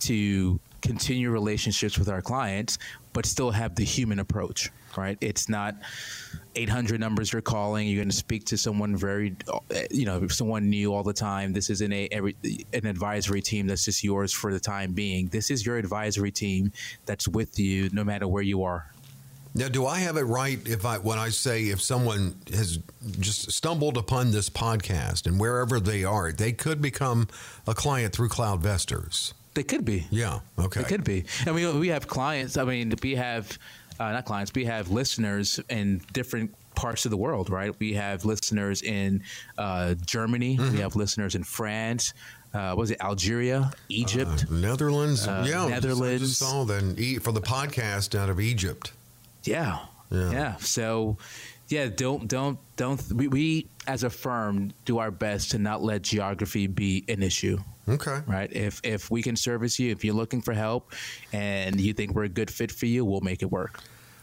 to 0.00 0.60
continue 0.82 1.30
relationships 1.30 1.98
with 1.98 2.10
our 2.10 2.20
clients, 2.20 2.76
but 3.14 3.24
still 3.24 3.50
have 3.50 3.74
the 3.74 3.84
human 3.84 4.18
approach 4.18 4.70
right? 4.96 5.18
It's 5.20 5.48
not 5.48 5.76
800 6.54 7.00
numbers 7.00 7.32
you're 7.32 7.42
calling. 7.42 7.88
You're 7.88 8.00
going 8.00 8.10
to 8.10 8.16
speak 8.16 8.44
to 8.46 8.56
someone 8.56 8.96
very, 8.96 9.36
you 9.90 10.04
know, 10.04 10.26
someone 10.28 10.68
new 10.70 10.94
all 10.94 11.02
the 11.02 11.12
time. 11.12 11.52
This 11.52 11.70
isn't 11.70 11.92
a 11.92 12.08
every, 12.10 12.36
an 12.72 12.86
advisory 12.86 13.42
team 13.42 13.66
that's 13.66 13.84
just 13.84 14.04
yours 14.04 14.32
for 14.32 14.52
the 14.52 14.60
time 14.60 14.92
being. 14.92 15.28
This 15.28 15.50
is 15.50 15.64
your 15.64 15.76
advisory 15.76 16.30
team 16.30 16.72
that's 17.06 17.28
with 17.28 17.58
you 17.58 17.90
no 17.92 18.04
matter 18.04 18.28
where 18.28 18.42
you 18.42 18.62
are. 18.62 18.86
Now, 19.54 19.68
do 19.68 19.86
I 19.86 19.98
have 19.98 20.16
it 20.16 20.22
right 20.22 20.58
if 20.66 20.86
I 20.86 20.96
when 20.96 21.18
I 21.18 21.28
say 21.28 21.64
if 21.64 21.82
someone 21.82 22.36
has 22.54 22.78
just 23.20 23.52
stumbled 23.52 23.98
upon 23.98 24.30
this 24.30 24.48
podcast 24.48 25.26
and 25.26 25.38
wherever 25.38 25.78
they 25.78 26.04
are, 26.04 26.32
they 26.32 26.52
could 26.52 26.80
become 26.80 27.28
a 27.66 27.74
client 27.74 28.14
through 28.14 28.30
CloudVestors? 28.30 29.34
They 29.54 29.62
could 29.62 29.84
be. 29.84 30.06
Yeah. 30.10 30.40
Okay. 30.58 30.80
They 30.80 30.88
could 30.88 31.04
be. 31.04 31.24
I 31.46 31.52
mean, 31.52 31.78
we 31.78 31.88
have 31.88 32.08
clients. 32.08 32.56
I 32.56 32.64
mean, 32.64 32.94
we 33.02 33.16
have 33.16 33.58
uh, 34.02 34.12
not 34.12 34.24
clients, 34.24 34.52
we 34.54 34.64
have 34.64 34.90
listeners 34.90 35.60
in 35.68 36.00
different 36.12 36.54
parts 36.74 37.04
of 37.04 37.10
the 37.10 37.16
world, 37.16 37.50
right? 37.50 37.78
We 37.78 37.92
have 37.94 38.24
listeners 38.24 38.82
in 38.82 39.22
uh, 39.58 39.94
Germany, 40.04 40.56
mm-hmm. 40.56 40.72
we 40.72 40.80
have 40.80 40.96
listeners 40.96 41.34
in 41.34 41.44
France. 41.44 42.12
Uh, 42.52 42.74
was 42.76 42.90
it 42.90 43.00
Algeria, 43.00 43.70
Egypt, 43.88 44.44
uh, 44.50 44.54
Netherlands? 44.54 45.26
Uh, 45.26 45.44
yeah, 45.48 45.68
Netherlands. 45.68 46.22
I 46.22 46.26
just 46.26 46.38
saw 46.38 46.64
then 46.64 46.96
for 47.20 47.32
the 47.32 47.40
podcast 47.40 48.18
out 48.18 48.28
of 48.28 48.40
Egypt. 48.40 48.92
Yeah, 49.44 49.78
yeah. 50.10 50.30
yeah. 50.30 50.56
So, 50.56 51.16
yeah, 51.68 51.86
don't 51.86 52.28
don't 52.28 52.58
don't. 52.76 53.00
We, 53.10 53.28
we 53.28 53.66
as 53.86 54.04
a 54.04 54.10
firm 54.10 54.72
do 54.84 54.98
our 54.98 55.10
best 55.10 55.52
to 55.52 55.58
not 55.58 55.82
let 55.82 56.02
geography 56.02 56.66
be 56.66 57.04
an 57.08 57.22
issue. 57.22 57.58
Okay. 57.88 58.20
Right. 58.26 58.52
If 58.52 58.82
if 58.84 59.10
we 59.10 59.22
can 59.22 59.34
service 59.34 59.78
you, 59.78 59.90
if 59.90 60.04
you're 60.04 60.14
looking 60.14 60.42
for 60.42 60.52
help, 60.52 60.92
and 61.32 61.80
you 61.80 61.94
think 61.94 62.14
we're 62.14 62.24
a 62.24 62.28
good 62.28 62.50
fit 62.50 62.70
for 62.70 62.84
you, 62.84 63.02
we'll 63.06 63.22
make 63.22 63.42
it 63.42 63.50
work. 63.50 63.80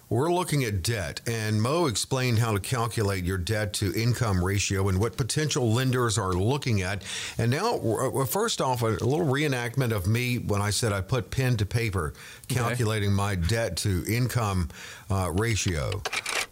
We're 0.09 0.31
looking 0.31 0.63
at 0.63 0.81
debt, 0.81 1.21
and 1.27 1.61
Mo 1.61 1.85
explained 1.85 2.39
how 2.39 2.53
to 2.53 2.59
calculate 2.59 3.23
your 3.23 3.37
debt 3.37 3.73
to 3.73 3.93
income 3.93 4.43
ratio 4.43 4.89
and 4.89 4.99
what 4.99 5.17
potential 5.17 5.71
lenders 5.71 6.17
are 6.17 6.33
looking 6.33 6.81
at. 6.81 7.03
And 7.37 7.51
now, 7.51 7.77
first 8.25 8.59
off, 8.59 8.81
a 8.81 8.87
little 8.87 9.25
reenactment 9.25 9.91
of 9.91 10.07
me 10.07 10.39
when 10.39 10.63
I 10.63 10.71
said 10.71 10.91
I 10.93 11.01
put 11.01 11.29
pen 11.29 11.57
to 11.57 11.65
paper 11.65 12.13
calculating 12.47 13.09
okay. 13.09 13.15
my 13.15 13.35
debt 13.35 13.77
to 13.77 14.03
income 14.07 14.69
uh, 15.11 15.31
ratio. 15.31 16.01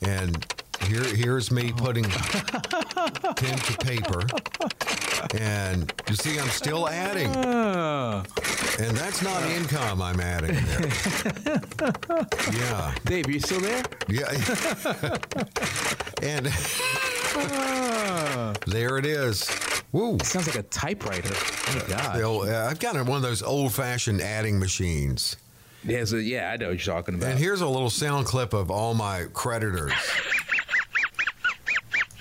And 0.02 0.57
here, 0.86 1.04
here's 1.04 1.52
me 1.52 1.72
putting 1.72 2.04
pen 2.10 3.58
to 3.58 3.78
paper. 3.80 4.24
And 5.36 5.92
you 6.10 6.16
see, 6.16 6.40
I'm 6.40 6.48
still 6.50 6.88
adding. 6.88 7.34
And 8.80 8.96
that's 8.96 9.22
not 9.24 9.42
income 9.44 10.02
I'm 10.02 10.20
adding 10.20 10.56
there. 10.56 10.90
yeah. 12.54 12.94
Dave, 13.06 13.30
you 13.30 13.40
still 13.40 13.62
there? 13.62 13.84
Yeah. 14.08 14.30
and 16.22 16.46
there 18.68 18.98
it 18.98 19.06
is. 19.06 19.50
Woo. 19.92 20.16
It 20.16 20.26
sounds 20.26 20.48
like 20.48 20.58
a 20.58 20.64
typewriter. 20.64 21.34
Oh, 21.34 21.76
my 21.76 21.96
God. 21.96 22.22
Old, 22.22 22.50
uh, 22.50 22.68
I've 22.70 22.80
got 22.80 22.96
one 23.06 23.18
of 23.18 23.24
those 23.24 23.42
old 23.42 23.74
fashioned 23.74 24.22
adding 24.22 24.60
machines. 24.60 25.38
Yeah, 25.84 26.04
so, 26.06 26.18
yeah, 26.18 26.52
I 26.52 26.58
know 26.58 26.70
what 26.70 26.86
you're 26.86 26.96
talking 26.96 27.16
about. 27.16 27.32
And 27.32 27.40
here's 27.40 27.62
a 27.62 27.68
little 27.68 27.90
sound 27.90 28.26
clip 28.26 28.54
of 28.54 28.70
all 28.70 28.94
my 28.94 29.26
creditors. 29.34 29.94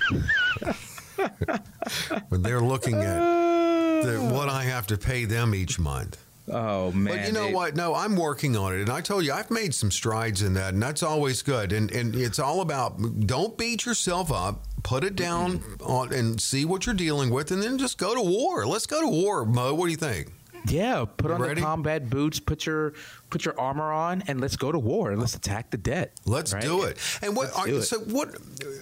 when 2.28 2.42
they're 2.42 2.60
looking 2.60 2.96
at 2.96 4.02
the, 4.02 4.18
what 4.32 4.48
I 4.48 4.64
have 4.64 4.86
to 4.88 4.98
pay 4.98 5.24
them 5.24 5.54
each 5.54 5.78
month. 5.78 6.22
Oh 6.48 6.92
man! 6.92 7.16
But 7.16 7.26
you 7.26 7.32
know 7.32 7.48
what? 7.48 7.74
No, 7.74 7.94
I'm 7.94 8.14
working 8.14 8.56
on 8.56 8.74
it, 8.74 8.80
and 8.80 8.90
I 8.90 9.00
told 9.00 9.24
you 9.24 9.32
I've 9.32 9.50
made 9.50 9.74
some 9.74 9.90
strides 9.90 10.42
in 10.42 10.54
that, 10.54 10.74
and 10.74 10.82
that's 10.82 11.02
always 11.02 11.42
good. 11.42 11.72
And 11.72 11.90
and 11.90 12.14
it's 12.14 12.38
all 12.38 12.60
about 12.60 13.26
don't 13.26 13.58
beat 13.58 13.84
yourself 13.84 14.30
up. 14.30 14.62
Put 14.84 15.02
it 15.02 15.16
down 15.16 15.64
on 15.80 16.12
and 16.12 16.40
see 16.40 16.64
what 16.64 16.86
you're 16.86 16.94
dealing 16.94 17.30
with, 17.30 17.50
and 17.50 17.60
then 17.60 17.78
just 17.78 17.98
go 17.98 18.14
to 18.14 18.22
war. 18.22 18.64
Let's 18.64 18.86
go 18.86 19.00
to 19.00 19.08
war, 19.08 19.44
Mo. 19.44 19.74
What 19.74 19.86
do 19.86 19.90
you 19.90 19.96
think? 19.96 20.32
Yeah, 20.68 21.04
put 21.16 21.30
on 21.30 21.40
Ready? 21.40 21.56
the 21.56 21.60
combat 21.60 22.08
boots, 22.10 22.40
put 22.40 22.66
your 22.66 22.94
put 23.30 23.44
your 23.44 23.58
armor 23.58 23.92
on, 23.92 24.22
and 24.26 24.40
let's 24.40 24.56
go 24.56 24.72
to 24.72 24.78
war. 24.78 25.10
And 25.10 25.20
let's 25.20 25.34
attack 25.34 25.70
the 25.70 25.76
debt. 25.76 26.12
Let's 26.24 26.52
right? 26.52 26.62
do 26.62 26.82
it. 26.84 26.98
And 27.22 27.36
what? 27.36 27.50
Are, 27.56 27.82
so 27.82 27.98
what? 28.00 28.36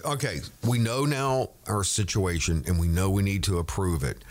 Okay, 0.05 0.41
we 0.67 0.79
know 0.79 1.05
now 1.05 1.51
our 1.67 1.85
situation, 1.85 2.65
and 2.67 2.79
we 2.79 2.89
know 2.89 3.11
we 3.11 3.23
need 3.23 3.43
to 3.45 3.59
approve 3.59 4.05
it. 4.05 4.25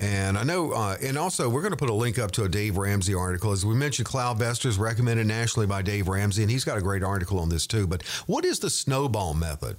And 0.00 0.38
I 0.38 0.44
know, 0.44 0.72
uh, 0.72 0.96
and 1.02 1.18
also 1.18 1.48
we're 1.48 1.60
going 1.60 1.72
to 1.72 1.76
put 1.76 1.90
a 1.90 1.94
link 1.94 2.18
up 2.18 2.30
to 2.32 2.44
a 2.44 2.48
Dave 2.48 2.78
Ramsey 2.78 3.14
article. 3.14 3.52
As 3.52 3.66
we 3.66 3.74
mentioned, 3.74 4.08
CloudVestors 4.08 4.78
recommended 4.78 5.26
nationally 5.26 5.66
by 5.66 5.82
Dave 5.82 6.08
Ramsey, 6.08 6.42
and 6.42 6.50
he's 6.50 6.64
got 6.64 6.78
a 6.78 6.80
great 6.80 7.02
article 7.02 7.38
on 7.38 7.50
this 7.50 7.66
too. 7.66 7.86
But 7.86 8.02
what 8.26 8.46
is 8.46 8.60
the 8.60 8.70
snowball 8.70 9.34
method? 9.34 9.76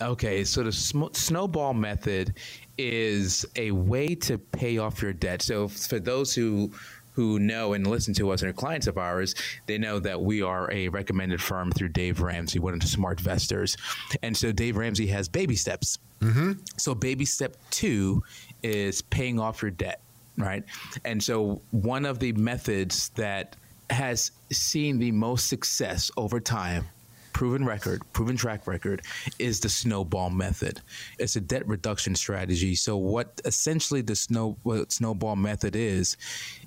Okay, 0.00 0.44
so 0.44 0.62
the 0.62 0.72
sm- 0.72 1.12
snowball 1.12 1.74
method 1.74 2.34
is 2.88 3.46
a 3.56 3.70
way 3.70 4.14
to 4.14 4.38
pay 4.38 4.78
off 4.78 5.02
your 5.02 5.12
debt. 5.12 5.42
So 5.42 5.68
for 5.68 5.98
those 5.98 6.34
who 6.34 6.72
who 7.12 7.38
know 7.38 7.72
and 7.72 7.86
listen 7.86 8.14
to 8.14 8.30
us 8.30 8.40
and 8.40 8.50
are 8.50 8.54
clients 8.54 8.86
of 8.86 8.96
ours, 8.96 9.34
they 9.66 9.76
know 9.76 9.98
that 9.98 10.20
we 10.20 10.42
are 10.42 10.70
a 10.72 10.88
recommended 10.88 11.42
firm 11.42 11.70
through 11.72 11.88
Dave 11.88 12.20
Ramsey, 12.20 12.58
one 12.58 12.72
of 12.72 12.80
the 12.80 12.86
SmartVestors. 12.86 13.76
And 14.22 14.36
so 14.36 14.52
Dave 14.52 14.76
Ramsey 14.76 15.08
has 15.08 15.28
baby 15.28 15.56
steps. 15.56 15.98
Mm-hmm. 16.20 16.52
So 16.76 16.94
baby 16.94 17.24
step 17.24 17.56
two 17.70 18.22
is 18.62 19.02
paying 19.02 19.40
off 19.40 19.60
your 19.60 19.72
debt, 19.72 20.00
right? 20.38 20.64
And 21.04 21.22
so 21.22 21.60
one 21.72 22.06
of 22.06 22.20
the 22.20 22.32
methods 22.32 23.10
that 23.16 23.56
has 23.90 24.30
seen 24.52 24.98
the 24.98 25.10
most 25.10 25.48
success 25.48 26.10
over 26.16 26.38
time 26.38 26.86
proven 27.40 27.64
record, 27.64 28.02
proven 28.12 28.36
track 28.36 28.66
record 28.66 29.00
is 29.38 29.60
the 29.60 29.68
snowball 29.70 30.28
method. 30.28 30.78
It's 31.18 31.36
a 31.36 31.40
debt 31.40 31.66
reduction 31.66 32.14
strategy. 32.14 32.74
So 32.74 32.98
what 32.98 33.40
essentially 33.46 34.02
the 34.02 34.14
snow 34.14 34.58
what 34.62 34.92
snowball 34.92 35.36
method 35.36 35.74
is 35.74 36.18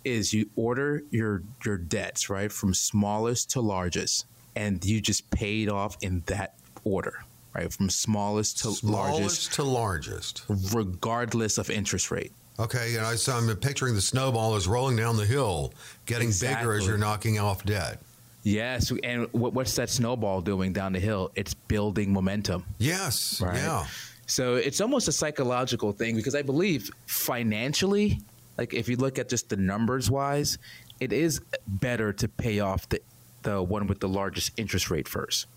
is 0.03 0.33
you 0.33 0.49
order 0.55 1.03
your 1.11 1.43
your 1.63 1.77
debts, 1.77 2.27
right, 2.27 2.51
from 2.51 2.73
smallest 2.73 3.51
to 3.51 3.61
largest 3.61 4.25
and 4.55 4.83
you 4.83 4.99
just 4.99 5.29
pay 5.29 5.61
it 5.61 5.69
off 5.69 5.95
in 6.01 6.23
that 6.25 6.55
order. 6.83 7.23
Right, 7.53 7.71
from 7.71 7.91
smallest 7.91 8.57
to 8.63 8.71
smallest 8.71 8.83
largest 8.83 9.53
to 9.53 9.63
largest, 9.63 10.41
regardless 10.49 11.59
of 11.59 11.69
interest 11.69 12.09
rate. 12.09 12.31
Okay, 12.57 12.95
and 12.95 13.05
I, 13.05 13.13
so 13.13 13.33
I'm 13.33 13.55
picturing 13.57 13.93
the 13.93 14.01
snowball 14.01 14.55
is 14.55 14.67
rolling 14.67 14.95
down 14.95 15.17
the 15.17 15.25
hill, 15.25 15.71
getting 16.07 16.29
Exactly. 16.29 16.63
bigger 16.63 16.73
as 16.73 16.87
you're 16.87 16.97
knocking 16.97 17.37
off 17.37 17.63
debt. 17.63 17.99
Yes, 18.43 18.91
and 19.03 19.27
what's 19.31 19.75
that 19.77 19.89
snowball 19.89 20.41
doing 20.41 20.73
down 20.73 20.93
the 20.93 20.99
hill? 20.99 21.31
It's 21.35 21.53
building 21.53 22.11
momentum. 22.11 22.65
Yes, 22.77 23.39
Right. 23.41 23.55
yeah. 23.55 23.85
So 24.25 24.55
it's 24.55 24.79
almost 24.81 25.07
a 25.07 25.11
psychological 25.11 25.91
thing 25.91 26.15
because 26.15 26.35
I 26.35 26.41
believe 26.41 26.89
financially, 27.07 28.19
like 28.57 28.73
if 28.73 28.87
you 28.89 28.95
look 28.97 29.17
at 29.19 29.29
just 29.29 29.49
the 29.49 29.57
numbers 29.57 30.09
wise, 30.11 30.57
it 30.99 31.11
is 31.13 31.41
better 31.67 32.13
to 32.13 32.27
pay 32.27 32.59
off 32.59 32.87
the 32.89 32.99
the 33.43 33.61
one 33.61 33.87
with 33.87 33.99
the 33.99 34.07
largest 34.07 34.51
interest 34.57 34.89
rate 34.89 35.07
first. 35.07 35.47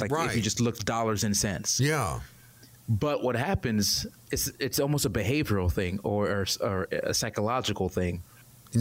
Like 0.00 0.10
if 0.12 0.34
you 0.36 0.42
just 0.42 0.60
look 0.60 0.78
dollars 0.84 1.22
and 1.24 1.36
cents. 1.36 1.78
Yeah. 1.80 2.20
But 2.88 3.22
what 3.22 3.36
happens 3.36 4.06
is 4.32 4.52
it's 4.58 4.78
almost 4.80 5.04
a 5.06 5.10
behavioral 5.10 5.70
thing 5.70 5.98
or, 6.02 6.26
or, 6.28 6.46
or 6.60 6.88
a 6.92 7.14
psychological 7.14 7.88
thing. 7.88 8.22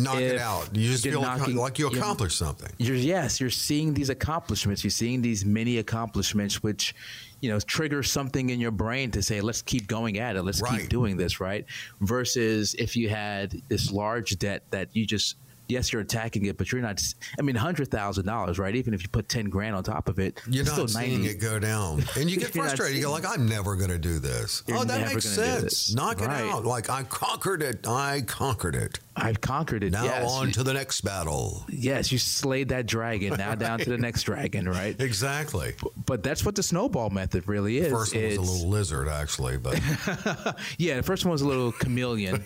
Knock 0.04 0.18
it 0.20 0.40
out. 0.40 0.76
You 0.76 0.90
just 0.92 1.06
you're 1.06 1.14
feel 1.14 1.22
knocking- 1.22 1.56
like 1.56 1.80
you 1.80 1.88
you're- 1.90 2.00
accomplished 2.00 2.38
something. 2.38 2.72
You're 2.78 2.96
yes, 2.96 3.40
you're 3.40 3.50
seeing 3.50 3.94
these 3.94 4.10
accomplishments. 4.10 4.84
You're 4.84 4.92
seeing 4.92 5.22
these 5.22 5.46
mini 5.46 5.78
accomplishments, 5.78 6.62
which 6.64 6.94
you 7.42 7.50
know 7.50 7.60
trigger 7.60 8.02
something 8.04 8.50
in 8.50 8.60
your 8.60 8.72
brain 8.72 9.12
to 9.12 9.22
say, 9.22 9.42
"Let's 9.42 9.62
keep 9.62 9.88
going 9.88 10.18
at 10.20 10.36
it. 10.36 10.44
Let's 10.44 10.62
Right. 10.62 10.82
keep 10.82 10.90
doing 10.90 11.18
this." 11.18 11.40
Right? 11.40 11.66
Versus 12.02 12.76
if 12.78 12.96
you 12.96 13.10
had 13.10 13.62
this 13.68 13.92
large 13.92 14.38
debt 14.40 14.64
that 14.72 14.90
you 14.94 15.06
just 15.06 15.36
yes, 15.68 15.92
you're 15.94 16.02
attacking 16.02 16.46
it, 16.46 16.58
but 16.58 16.72
you're 16.72 16.82
not. 16.82 17.02
I 17.40 17.42
mean, 17.42 17.56
hundred 17.56 17.90
thousand 17.90 18.26
dollars, 18.26 18.60
right? 18.60 18.76
Even 18.76 18.94
if 18.94 19.02
you 19.04 19.10
put 19.10 19.30
ten 19.30 19.50
grand 19.50 19.76
on 19.76 19.84
top 19.84 20.08
of 20.10 20.20
it, 20.20 20.42
You're 20.50 20.66
not 20.66 20.74
still 20.74 20.88
seeing 20.88 21.22
90. 21.24 21.28
it 21.30 21.42
go 21.42 21.60
down, 21.60 22.04
and 22.18 22.30
you 22.30 22.38
get 22.38 22.54
frustrated. 22.54 22.98
You 22.98 23.04
go 23.04 23.12
like, 23.12 23.26
"I'm 23.28 23.48
never 23.48 23.76
going 23.76 23.90
to 23.92 23.98
do 24.00 24.20
this." 24.20 24.64
You're 24.68 24.78
oh, 24.78 24.84
that 24.84 25.08
makes 25.14 25.26
sense. 25.28 25.94
Knock 25.94 26.22
it 26.22 26.28
Right. 26.28 26.44
out. 26.52 26.66
Like 26.66 26.90
I 26.90 27.04
conquered 27.04 27.62
it. 27.62 27.88
I 27.88 28.22
conquered 28.26 28.76
it. 28.76 29.00
I've 29.18 29.40
conquered 29.40 29.84
it. 29.84 29.94
Now 29.94 30.04
yes. 30.04 30.30
on 30.30 30.52
to 30.52 30.64
the 30.64 30.74
next 30.74 31.00
battle. 31.02 31.66
yes, 31.70 32.12
you 32.12 32.18
slayed 32.18 32.70
that 32.70 32.86
dragon. 32.86 33.36
Now 33.38 33.56
down 33.56 33.80
to 33.80 33.90
the 33.90 33.98
next 33.98 34.24
dragon, 34.24 34.68
right? 34.68 35.00
Exactly. 35.00 35.74
But 36.06 36.22
that's 36.22 36.44
what 36.44 36.56
the 36.56 36.64
snowball 36.64 37.10
method 37.12 37.48
really 37.48 37.78
is. 37.78 37.86
The 37.86 37.96
First 37.96 38.14
one 38.16 38.24
was 38.26 38.36
a 38.38 38.42
little 38.42 38.70
lizard, 38.70 39.08
actually, 39.08 39.58
but 39.58 39.80
Yeah, 40.78 40.98
the 40.98 41.04
first 41.04 41.24
one 41.24 41.32
was 41.32 41.42
a 41.42 41.48
little 41.48 41.72
chameleon. 41.72 42.44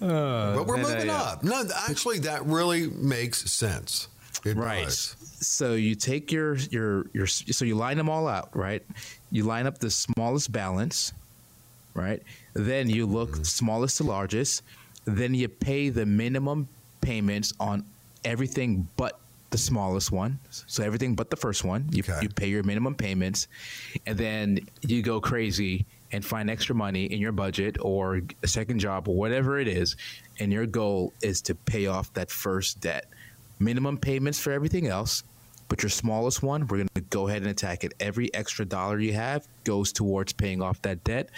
But 0.00 0.66
we're 0.66 0.76
uh, 0.76 0.82
moving 0.82 1.06
yeah. 1.06 1.22
up. 1.22 1.44
No, 1.44 1.62
actually, 1.88 2.18
that 2.20 2.44
really 2.46 2.88
makes 2.88 3.50
sense. 3.50 4.08
It 4.44 4.56
right 4.56 4.84
does. 4.84 5.16
so 5.40 5.74
you 5.74 5.94
take 5.94 6.32
your 6.32 6.54
your 6.56 7.04
your 7.12 7.26
so 7.26 7.64
you 7.66 7.74
line 7.74 7.98
them 7.98 8.08
all 8.08 8.26
out 8.26 8.48
right 8.56 8.82
you 9.30 9.42
line 9.44 9.66
up 9.66 9.76
the 9.78 9.90
smallest 9.90 10.50
balance 10.50 11.12
right 11.92 12.22
then 12.54 12.88
you 12.88 13.04
look 13.04 13.32
Mm-hmm. 13.32 13.42
smallest 13.42 13.98
to 13.98 14.04
largest 14.04 14.62
then 15.04 15.34
you 15.34 15.46
pay 15.48 15.90
the 15.90 16.06
minimum 16.06 16.68
payments 17.02 17.52
on 17.60 17.84
everything 18.24 18.88
but 18.96 19.18
the 19.50 19.58
smallest 19.58 20.10
one 20.10 20.38
so 20.48 20.82
everything 20.84 21.14
but 21.14 21.28
the 21.28 21.36
first 21.36 21.62
one 21.62 21.84
you, 21.90 22.02
Okay. 22.02 22.20
you 22.22 22.28
pay 22.30 22.48
your 22.48 22.62
minimum 22.62 22.94
payments 22.94 23.46
and 24.06 24.16
then 24.16 24.60
you 24.80 25.02
go 25.02 25.20
crazy 25.20 25.84
and 26.12 26.24
find 26.24 26.50
extra 26.50 26.74
money 26.74 27.04
in 27.04 27.20
your 27.20 27.32
budget 27.32 27.76
or 27.80 28.20
a 28.42 28.48
second 28.48 28.78
job 28.78 29.08
or 29.08 29.14
whatever 29.14 29.58
it 29.58 29.68
is 29.68 29.96
and 30.38 30.52
your 30.52 30.66
goal 30.66 31.12
is 31.22 31.40
to 31.40 31.54
pay 31.54 31.86
off 31.86 32.12
that 32.14 32.30
first 32.30 32.80
debt 32.80 33.06
minimum 33.58 33.96
payments 33.96 34.38
for 34.38 34.52
everything 34.52 34.86
else 34.86 35.22
but 35.68 35.82
your 35.82 35.90
smallest 35.90 36.42
one 36.42 36.62
we're 36.66 36.78
going 36.78 36.88
to 36.94 37.00
go 37.02 37.28
ahead 37.28 37.42
and 37.42 37.50
attack 37.50 37.84
it 37.84 37.92
every 38.00 38.32
extra 38.34 38.64
dollar 38.64 38.98
you 38.98 39.12
have 39.12 39.46
goes 39.64 39.92
towards 39.92 40.32
paying 40.32 40.62
off 40.62 40.80
that 40.82 41.02
debt 41.04 41.28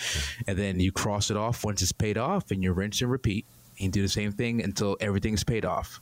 and 0.46 0.58
then 0.58 0.80
you 0.80 0.90
cross 0.92 1.30
it 1.30 1.36
off 1.36 1.64
once 1.64 1.82
it's 1.82 1.92
paid 1.92 2.16
off 2.16 2.50
and 2.50 2.62
you 2.62 2.72
rinse 2.72 3.02
and 3.02 3.10
repeat 3.10 3.44
and 3.80 3.92
do 3.92 4.02
the 4.02 4.08
same 4.08 4.32
thing 4.32 4.62
until 4.62 4.96
everything's 5.00 5.44
paid 5.44 5.64
off 5.64 6.00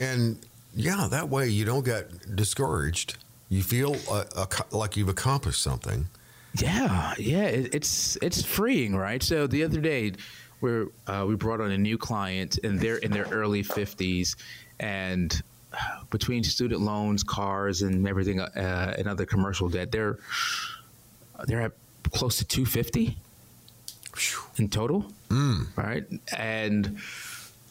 And 0.00 0.38
yeah, 0.74 1.06
that 1.10 1.28
way 1.28 1.48
you 1.48 1.64
don't 1.64 1.84
get 1.84 2.34
discouraged. 2.34 3.18
You 3.48 3.62
feel 3.62 3.96
uh, 4.10 4.46
like 4.70 4.96
you've 4.96 5.08
accomplished 5.08 5.62
something. 5.62 6.08
Yeah, 6.56 7.14
yeah, 7.18 7.44
it, 7.44 7.74
it's 7.74 8.16
it's 8.20 8.42
freeing, 8.42 8.94
right? 8.94 9.22
So 9.22 9.46
the 9.46 9.64
other 9.64 9.80
day, 9.80 10.12
we 10.60 10.86
uh, 11.06 11.24
we 11.26 11.34
brought 11.34 11.60
on 11.60 11.70
a 11.70 11.78
new 11.78 11.96
client, 11.96 12.58
and 12.62 12.78
they're 12.78 12.98
in 12.98 13.10
their 13.10 13.24
early 13.30 13.62
fifties, 13.62 14.36
and 14.78 15.42
uh, 15.72 16.02
between 16.10 16.44
student 16.44 16.82
loans, 16.82 17.22
cars, 17.22 17.82
and 17.82 18.06
everything, 18.06 18.40
uh, 18.40 18.94
and 18.98 19.08
other 19.08 19.24
commercial 19.24 19.68
debt, 19.68 19.90
they're 19.92 20.18
they're 21.46 21.62
at 21.62 21.72
close 22.12 22.36
to 22.38 22.44
two 22.44 22.66
fifty 22.66 23.16
in 24.58 24.68
total, 24.68 25.06
right? 25.76 26.04
And 26.36 26.98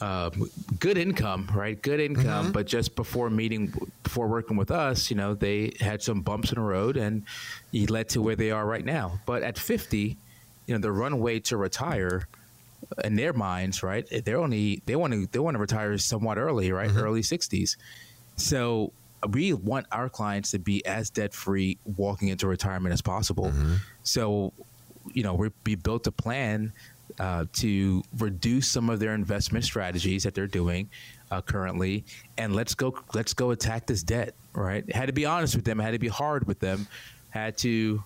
uh, 0.02 0.32
good 0.80 0.98
income, 0.98 1.50
right? 1.54 1.82
Good 1.82 2.00
income, 2.00 2.46
mm-hmm. 2.46 2.52
but 2.52 2.66
just 2.66 2.96
before 2.96 3.30
meeting, 3.30 3.74
before 4.04 4.28
working 4.28 4.58
with 4.58 4.72
us, 4.72 5.10
you 5.10 5.16
know, 5.16 5.36
they 5.36 5.74
had 5.80 6.02
some 6.02 6.22
bumps 6.22 6.52
in 6.52 6.56
the 6.56 6.62
road, 6.62 6.98
and 6.98 7.24
it 7.72 7.90
led 7.90 8.10
to 8.10 8.22
where 8.22 8.36
they 8.36 8.52
are 8.52 8.66
right 8.66 8.84
now. 8.84 9.20
But 9.26 9.44
at 9.44 9.58
fifty, 9.58 10.18
you 10.66 10.74
know, 10.74 10.82
the 10.82 10.92
runway 10.92 11.40
to 11.42 11.56
retire, 11.58 12.28
uh, 12.98 13.08
in 13.08 13.16
their 13.16 13.32
minds, 13.32 13.84
right? 13.84 14.06
They're 14.26 14.40
only 14.40 14.82
they 14.86 14.96
want 14.96 15.14
to 15.14 15.28
they 15.32 15.40
want 15.40 15.56
to 15.56 15.62
retire 15.62 15.98
somewhat 15.98 16.38
early, 16.38 16.72
right? 16.72 16.90
Mm-hmm. 16.90 17.00
Early 17.00 17.22
sixties. 17.22 17.78
So 18.38 18.92
we 19.30 19.54
want 19.54 19.86
our 19.92 20.10
clients 20.10 20.50
to 20.50 20.58
be 20.58 20.84
as 20.84 21.12
debt 21.12 21.32
free 21.32 21.78
walking 21.98 22.30
into 22.30 22.48
retirement 22.48 22.92
as 22.92 23.04
possible. 23.04 23.46
Mm-hmm. 23.46 23.76
So, 24.02 24.52
you 25.14 25.22
know, 25.22 25.36
we, 25.36 25.52
we 25.64 25.76
built 25.76 26.08
a 26.08 26.12
plan 26.12 26.74
uh, 27.20 27.46
to 27.54 28.04
reduce 28.18 28.68
some 28.68 28.90
of 28.90 29.00
their 29.00 29.14
investment 29.14 29.66
strategies 29.66 30.24
that 30.24 30.34
they're 30.34 30.48
doing 30.48 30.90
uh, 31.32 31.42
currently, 31.42 32.04
and 32.38 32.56
let's 32.56 32.76
go 32.76 32.96
let's 33.14 33.34
go 33.34 33.52
attack 33.52 33.88
this 33.88 34.04
debt. 34.04 34.36
Right? 34.54 34.90
Had 34.94 35.08
to 35.08 35.14
be 35.14 35.26
honest 35.26 35.56
with 35.56 35.66
them. 35.66 35.80
Had 35.80 35.92
to 35.92 36.00
be 36.00 36.08
hard 36.08 36.46
with 36.48 36.60
them. 36.60 36.88
Had 37.30 37.58
to, 37.60 38.04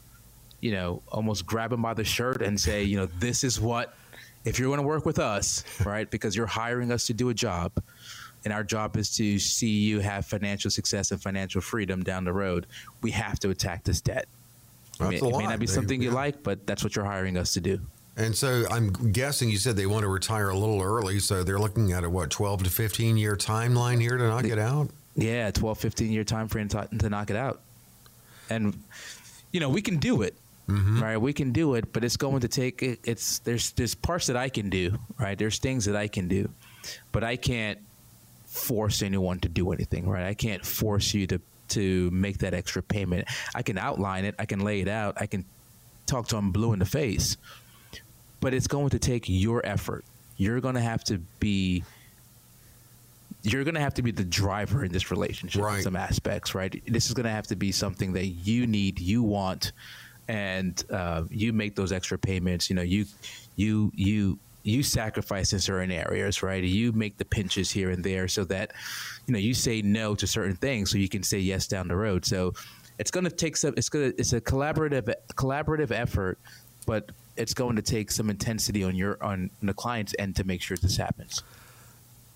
you 0.62 0.72
know, 0.72 1.02
almost 1.12 1.46
grab 1.46 1.72
them 1.72 1.82
by 1.82 1.94
the 1.94 2.04
shirt 2.04 2.41
and 2.41 2.60
say, 2.60 2.84
you 2.84 2.98
know, 2.98 3.08
this 3.20 3.44
is 3.44 3.60
what. 3.60 3.96
If 4.44 4.60
you're 4.60 4.70
going 4.70 4.80
to 4.80 4.86
work 4.86 5.08
with 5.08 5.18
us, 5.18 5.63
right, 5.86 6.10
because 6.10 6.36
you're 6.36 6.46
hiring 6.46 6.91
us 6.91 7.08
to 7.08 7.13
do 7.13 7.30
a 7.30 7.34
job, 7.34 7.72
and 8.44 8.54
our 8.54 8.63
job 8.63 8.96
is 8.96 9.15
to 9.18 9.39
see 9.39 9.68
you 9.68 10.00
have 10.02 10.28
financial 10.28 10.70
success 10.70 11.10
and 11.10 11.20
financial 11.20 11.62
freedom 11.62 12.04
down 12.04 12.24
the 12.26 12.34
road, 12.34 12.68
we 13.02 13.10
have 13.10 13.39
to 13.39 13.50
attack 13.50 13.84
this 13.84 14.02
debt. 14.02 14.28
I 15.00 15.04
mean, 15.04 15.12
That's 15.13 15.24
a 15.24 15.28
it 15.30 15.38
may 15.38 15.46
not 15.46 15.60
be 15.60 15.68
something 15.68 16.02
you 16.02 16.10
yeah. 16.10 16.15
like, 16.15 16.44
but 16.44 16.65
that's 16.68 16.84
what 16.84 16.96
you're 16.96 17.06
hiring 17.06 17.38
us 17.38 17.54
to 17.54 17.62
do. 17.62 17.82
And 18.17 18.36
so 18.36 18.63
I'm 18.71 18.89
guessing 19.12 19.49
you 19.49 19.58
said 19.58 19.75
they 19.75 19.86
want 19.86 20.04
to 20.04 20.08
retire 20.08 20.49
a 20.49 20.58
little 20.58 20.82
early. 20.82 21.19
So 21.19 21.43
they're 21.43 21.60
looking 21.60 21.91
at 21.91 22.04
a 22.04 22.10
what, 22.10 22.30
12 22.30 22.63
to 22.63 22.69
15 22.69 23.17
year 23.17 23.36
timeline 23.36 23.99
here 23.99 24.17
to 24.17 24.28
knock 24.28 24.45
it 24.45 24.60
out? 24.60 24.89
Yeah, 25.15 25.51
12, 25.51 25.78
15 25.78 26.12
year 26.12 26.23
time 26.23 26.47
frame 26.47 26.67
to, 26.69 26.88
to 26.99 27.10
knock 27.10 27.30
it 27.30 27.36
out. 27.36 27.62
And, 28.49 28.82
you 29.51 29.60
know, 29.60 29.69
we 29.69 29.82
can 29.82 29.97
do 29.97 30.21
it. 30.21 30.36
Mm-hmm. 30.67 31.04
Right, 31.04 31.17
we 31.17 31.32
can 31.32 31.51
do 31.51 31.75
it, 31.75 31.93
but 31.93 32.04
it's 32.04 32.17
going 32.17 32.39
to 32.39 32.47
take. 32.47 32.82
It, 32.82 32.99
it's 33.04 33.38
there's 33.39 33.71
there's 33.73 33.93
parts 33.93 34.25
that 34.25 34.36
I 34.36 34.49
can 34.49 34.71
do. 34.71 34.97
Right, 35.19 35.38
there's 35.38 35.60
things 35.60 35.86
that 35.86 35.95
I 35.95 36.08
can 36.08 36.28
do, 36.28 36.49
but 37.12 37.23
I 37.23 37.36
can't 37.36 37.78
force 38.47 39.04
anyone 39.04 39.39
to 39.41 39.47
do 39.47 39.71
anything. 39.71 40.10
Right, 40.10 40.25
I 40.25 40.34
can't 40.34 40.65
force 40.65 41.13
you 41.13 41.28
to 41.28 41.39
to 41.69 42.10
make 42.10 42.39
that 42.39 42.56
extra 42.56 42.82
payment. 42.82 43.28
I 43.54 43.62
can 43.62 43.78
outline 43.78 44.25
it. 44.25 44.34
I 44.39 44.45
can 44.45 44.62
lay 44.62 44.82
it 44.82 44.88
out. 44.88 45.21
I 45.21 45.28
can 45.28 45.45
talk 46.08 46.28
to 46.30 46.36
them 46.36 46.51
blue 46.51 46.73
in 46.73 46.80
the 46.80 46.86
face, 46.86 47.38
but 48.46 48.54
it's 48.54 48.68
going 48.68 48.92
to 48.92 49.00
take 49.00 49.24
your 49.28 49.66
effort. 49.66 50.06
You're 50.38 50.62
going 50.62 50.76
to 50.76 50.82
have 50.82 51.04
to 51.06 51.18
be 51.40 51.84
you're 53.42 53.64
going 53.64 53.74
to 53.74 53.82
have 53.82 53.96
to 53.96 54.04
be 54.04 54.12
the 54.12 54.24
driver 54.24 54.86
in 54.86 54.92
this 54.92 55.10
relationship 55.10 55.64
in 55.64 55.82
some 55.82 55.96
aspects, 55.96 56.54
right? 56.54 56.80
This 56.86 57.08
is 57.08 57.16
going 57.16 57.24
to 57.24 57.32
have 57.32 57.48
to 57.48 57.56
be 57.56 57.72
something 57.72 58.14
that 58.14 58.28
you 58.28 58.68
need, 58.68 59.00
you 59.00 59.24
want, 59.24 59.72
and 60.28 60.84
uh, 60.92 61.24
you 61.32 61.54
make 61.54 61.76
those 61.76 61.92
extra 61.92 62.20
payments. 62.20 62.70
You 62.70 62.76
know, 62.76 62.84
you 62.84 63.06
you 63.56 63.92
you 63.96 64.38
you 64.62 64.84
sacrifice 64.84 65.52
in 65.52 65.58
certain 65.60 65.92
areas, 65.92 66.44
right? 66.44 66.64
You 66.64 66.92
make 66.92 67.18
the 67.18 67.26
pinches 67.26 67.72
here 67.72 67.90
and 67.90 68.04
there 68.04 68.28
so 68.28 68.44
that, 68.44 68.74
you 69.26 69.34
know, 69.34 69.40
you 69.40 69.56
say 69.56 69.82
no 69.82 70.14
to 70.14 70.28
certain 70.28 70.56
things 70.56 70.92
so 70.92 71.00
you 71.00 71.10
can 71.10 71.24
say 71.24 71.40
yes 71.40 71.66
down 71.66 71.88
the 71.88 71.96
road. 71.96 72.26
So 72.26 72.54
it's 73.00 73.10
going 73.10 73.24
to 73.24 73.32
take 73.32 73.58
some, 73.58 73.74
it's 73.76 73.90
going 73.90 74.12
to, 74.12 74.20
it's 74.20 74.34
a 74.34 74.42
collaborative, 74.42 75.12
collaborative 75.34 75.90
effort, 75.90 76.38
but 76.86 77.10
it's 77.38 77.54
going 77.54 77.76
to 77.76 77.82
take 77.82 78.12
some 78.12 78.30
intensity 78.30 78.84
on 78.84 78.95
your, 78.95 79.21
on 79.24 79.50
the 79.62 79.74
client's 79.74 80.13
end 80.19 80.36
to 80.38 80.43
make 80.43 80.62
sure 80.62 80.78
this 80.78 80.98
happens. 80.98 81.43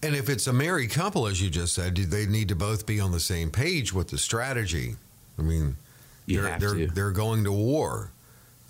And 0.01 0.15
if 0.15 0.29
it's 0.29 0.47
a 0.47 0.53
married 0.53 0.91
couple, 0.91 1.27
as 1.27 1.41
you 1.41 1.49
just 1.49 1.73
said, 1.73 1.95
they 1.95 2.25
need 2.25 2.47
to 2.49 2.55
both 2.55 2.85
be 2.85 2.99
on 2.99 3.11
the 3.11 3.19
same 3.19 3.51
page 3.51 3.93
with 3.93 4.09
the 4.09 4.17
strategy? 4.17 4.95
I 5.37 5.41
mean, 5.41 5.75
you 6.25 6.41
they're, 6.41 6.59
they're, 6.59 6.87
they're 6.87 7.11
going 7.11 7.43
to 7.43 7.51
war. 7.51 8.11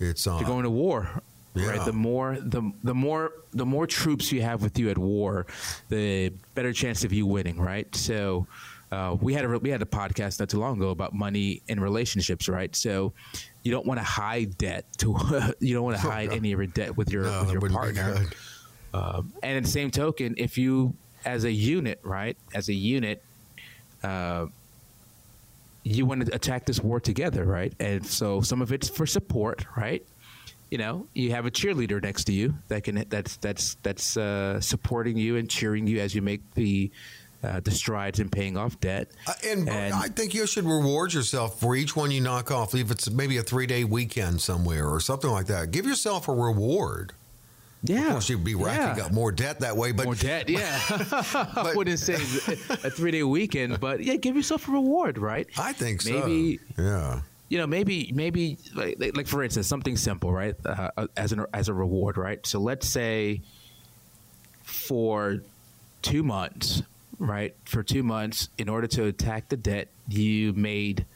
It's 0.00 0.26
uh, 0.26 0.38
You're 0.38 0.48
going 0.48 0.64
to 0.64 0.70
war. 0.70 1.10
Yeah. 1.54 1.70
Right. 1.70 1.84
The 1.84 1.92
more 1.92 2.38
the 2.40 2.72
the 2.84 2.94
more 2.94 3.32
the 3.52 3.66
more 3.66 3.84
troops 3.84 4.30
you 4.30 4.40
have 4.42 4.62
with 4.62 4.78
you 4.78 4.88
at 4.88 4.96
war, 4.96 5.46
the 5.88 6.32
better 6.54 6.72
chance 6.72 7.02
of 7.02 7.12
you 7.12 7.26
winning. 7.26 7.60
Right. 7.60 7.92
So 7.94 8.46
uh, 8.92 9.16
we 9.20 9.34
had 9.34 9.44
a 9.44 9.58
we 9.58 9.70
had 9.70 9.82
a 9.82 9.86
podcast 9.86 10.40
not 10.40 10.48
too 10.48 10.58
long 10.58 10.76
ago 10.76 10.90
about 10.90 11.14
money 11.14 11.62
in 11.68 11.80
relationships. 11.80 12.48
Right. 12.48 12.74
So 12.74 13.12
you 13.62 13.70
don't 13.70 13.86
want 13.86 14.00
to 14.00 14.04
hide 14.04 14.58
debt. 14.58 14.84
To 14.98 15.54
you 15.60 15.74
don't 15.74 15.84
want 15.84 15.96
to 15.96 16.02
hide 16.02 16.30
no. 16.30 16.36
any 16.36 16.52
of 16.52 16.58
your 16.58 16.66
debt 16.66 16.96
with 16.96 17.12
your 17.12 17.24
no, 17.24 17.40
with 17.44 17.52
your 17.52 17.70
partner. 17.70 18.26
Um, 18.92 19.32
and 19.42 19.56
in 19.56 19.62
the 19.62 19.68
same 19.68 19.90
token, 19.90 20.34
if 20.36 20.58
you 20.58 20.94
as 21.24 21.44
a 21.44 21.52
unit, 21.52 22.00
right, 22.02 22.36
as 22.54 22.68
a 22.68 22.74
unit, 22.74 23.22
uh, 24.02 24.46
you 25.84 26.06
want 26.06 26.26
to 26.26 26.34
attack 26.34 26.66
this 26.66 26.80
war 26.80 27.00
together, 27.00 27.44
right? 27.44 27.72
And 27.78 28.04
so 28.04 28.40
some 28.40 28.60
of 28.60 28.72
it's 28.72 28.88
for 28.88 29.06
support, 29.06 29.66
right? 29.76 30.04
You 30.70 30.78
know, 30.78 31.06
you 31.14 31.30
have 31.32 31.46
a 31.46 31.50
cheerleader 31.50 32.02
next 32.02 32.24
to 32.24 32.32
you 32.32 32.54
that 32.68 32.84
can 32.84 33.04
that's 33.08 33.36
that's 33.36 33.76
that's 33.82 34.16
uh, 34.16 34.60
supporting 34.60 35.16
you 35.16 35.36
and 35.36 35.48
cheering 35.48 35.86
you 35.86 36.00
as 36.00 36.14
you 36.14 36.22
make 36.22 36.54
the 36.54 36.90
uh, 37.42 37.60
the 37.60 37.70
strides 37.70 38.20
in 38.20 38.28
paying 38.28 38.56
off 38.56 38.78
debt. 38.80 39.08
Uh, 39.26 39.32
and, 39.46 39.68
And- 39.68 39.94
I 39.94 40.08
think 40.08 40.34
you 40.34 40.46
should 40.46 40.64
reward 40.66 41.14
yourself 41.14 41.58
for 41.58 41.74
each 41.74 41.96
one 41.96 42.10
you 42.10 42.20
knock 42.20 42.50
off. 42.50 42.74
If 42.74 42.90
it's 42.90 43.10
maybe 43.10 43.38
a 43.38 43.42
three 43.42 43.66
day 43.66 43.84
weekend 43.84 44.40
somewhere 44.40 44.88
or 44.88 45.00
something 45.00 45.30
like 45.30 45.46
that, 45.46 45.70
give 45.70 45.86
yourself 45.86 46.28
a 46.28 46.32
reward. 46.32 47.12
Yeah, 47.82 48.04
Of 48.06 48.10
course, 48.12 48.28
you'd 48.28 48.44
be 48.44 48.54
racking 48.54 48.98
yeah. 48.98 49.06
up 49.06 49.12
more 49.12 49.32
debt 49.32 49.60
that 49.60 49.74
way, 49.74 49.92
but 49.92 50.04
more 50.04 50.14
debt. 50.14 50.50
Yeah, 50.50 50.78
I 50.90 51.72
wouldn't 51.74 51.98
say 51.98 52.12
a 52.14 52.90
three 52.90 53.10
day 53.10 53.22
weekend, 53.22 53.80
but 53.80 54.02
yeah, 54.04 54.16
give 54.16 54.36
yourself 54.36 54.68
a 54.68 54.72
reward, 54.72 55.16
right? 55.16 55.48
I 55.56 55.72
think 55.72 56.02
so. 56.02 56.10
Maybe 56.12 56.60
yeah. 56.76 57.22
you 57.48 57.56
know, 57.56 57.66
maybe 57.66 58.12
maybe 58.14 58.58
like, 58.74 59.00
like, 59.00 59.16
like 59.16 59.26
for 59.26 59.42
instance, 59.42 59.66
something 59.66 59.96
simple, 59.96 60.30
right? 60.30 60.54
Uh, 60.62 61.06
as 61.16 61.32
an 61.32 61.46
as 61.54 61.70
a 61.70 61.72
reward, 61.72 62.18
right? 62.18 62.46
So 62.46 62.60
let's 62.60 62.86
say 62.86 63.40
for 64.62 65.40
two 66.02 66.22
months, 66.22 66.82
right? 67.20 67.54
For 67.66 67.84
two 67.84 68.02
months, 68.02 68.48
in 68.58 68.68
order 68.68 68.88
to 68.88 69.04
attack 69.04 69.48
the 69.48 69.56
debt, 69.56 69.88
you 70.08 70.52
made 70.54 71.06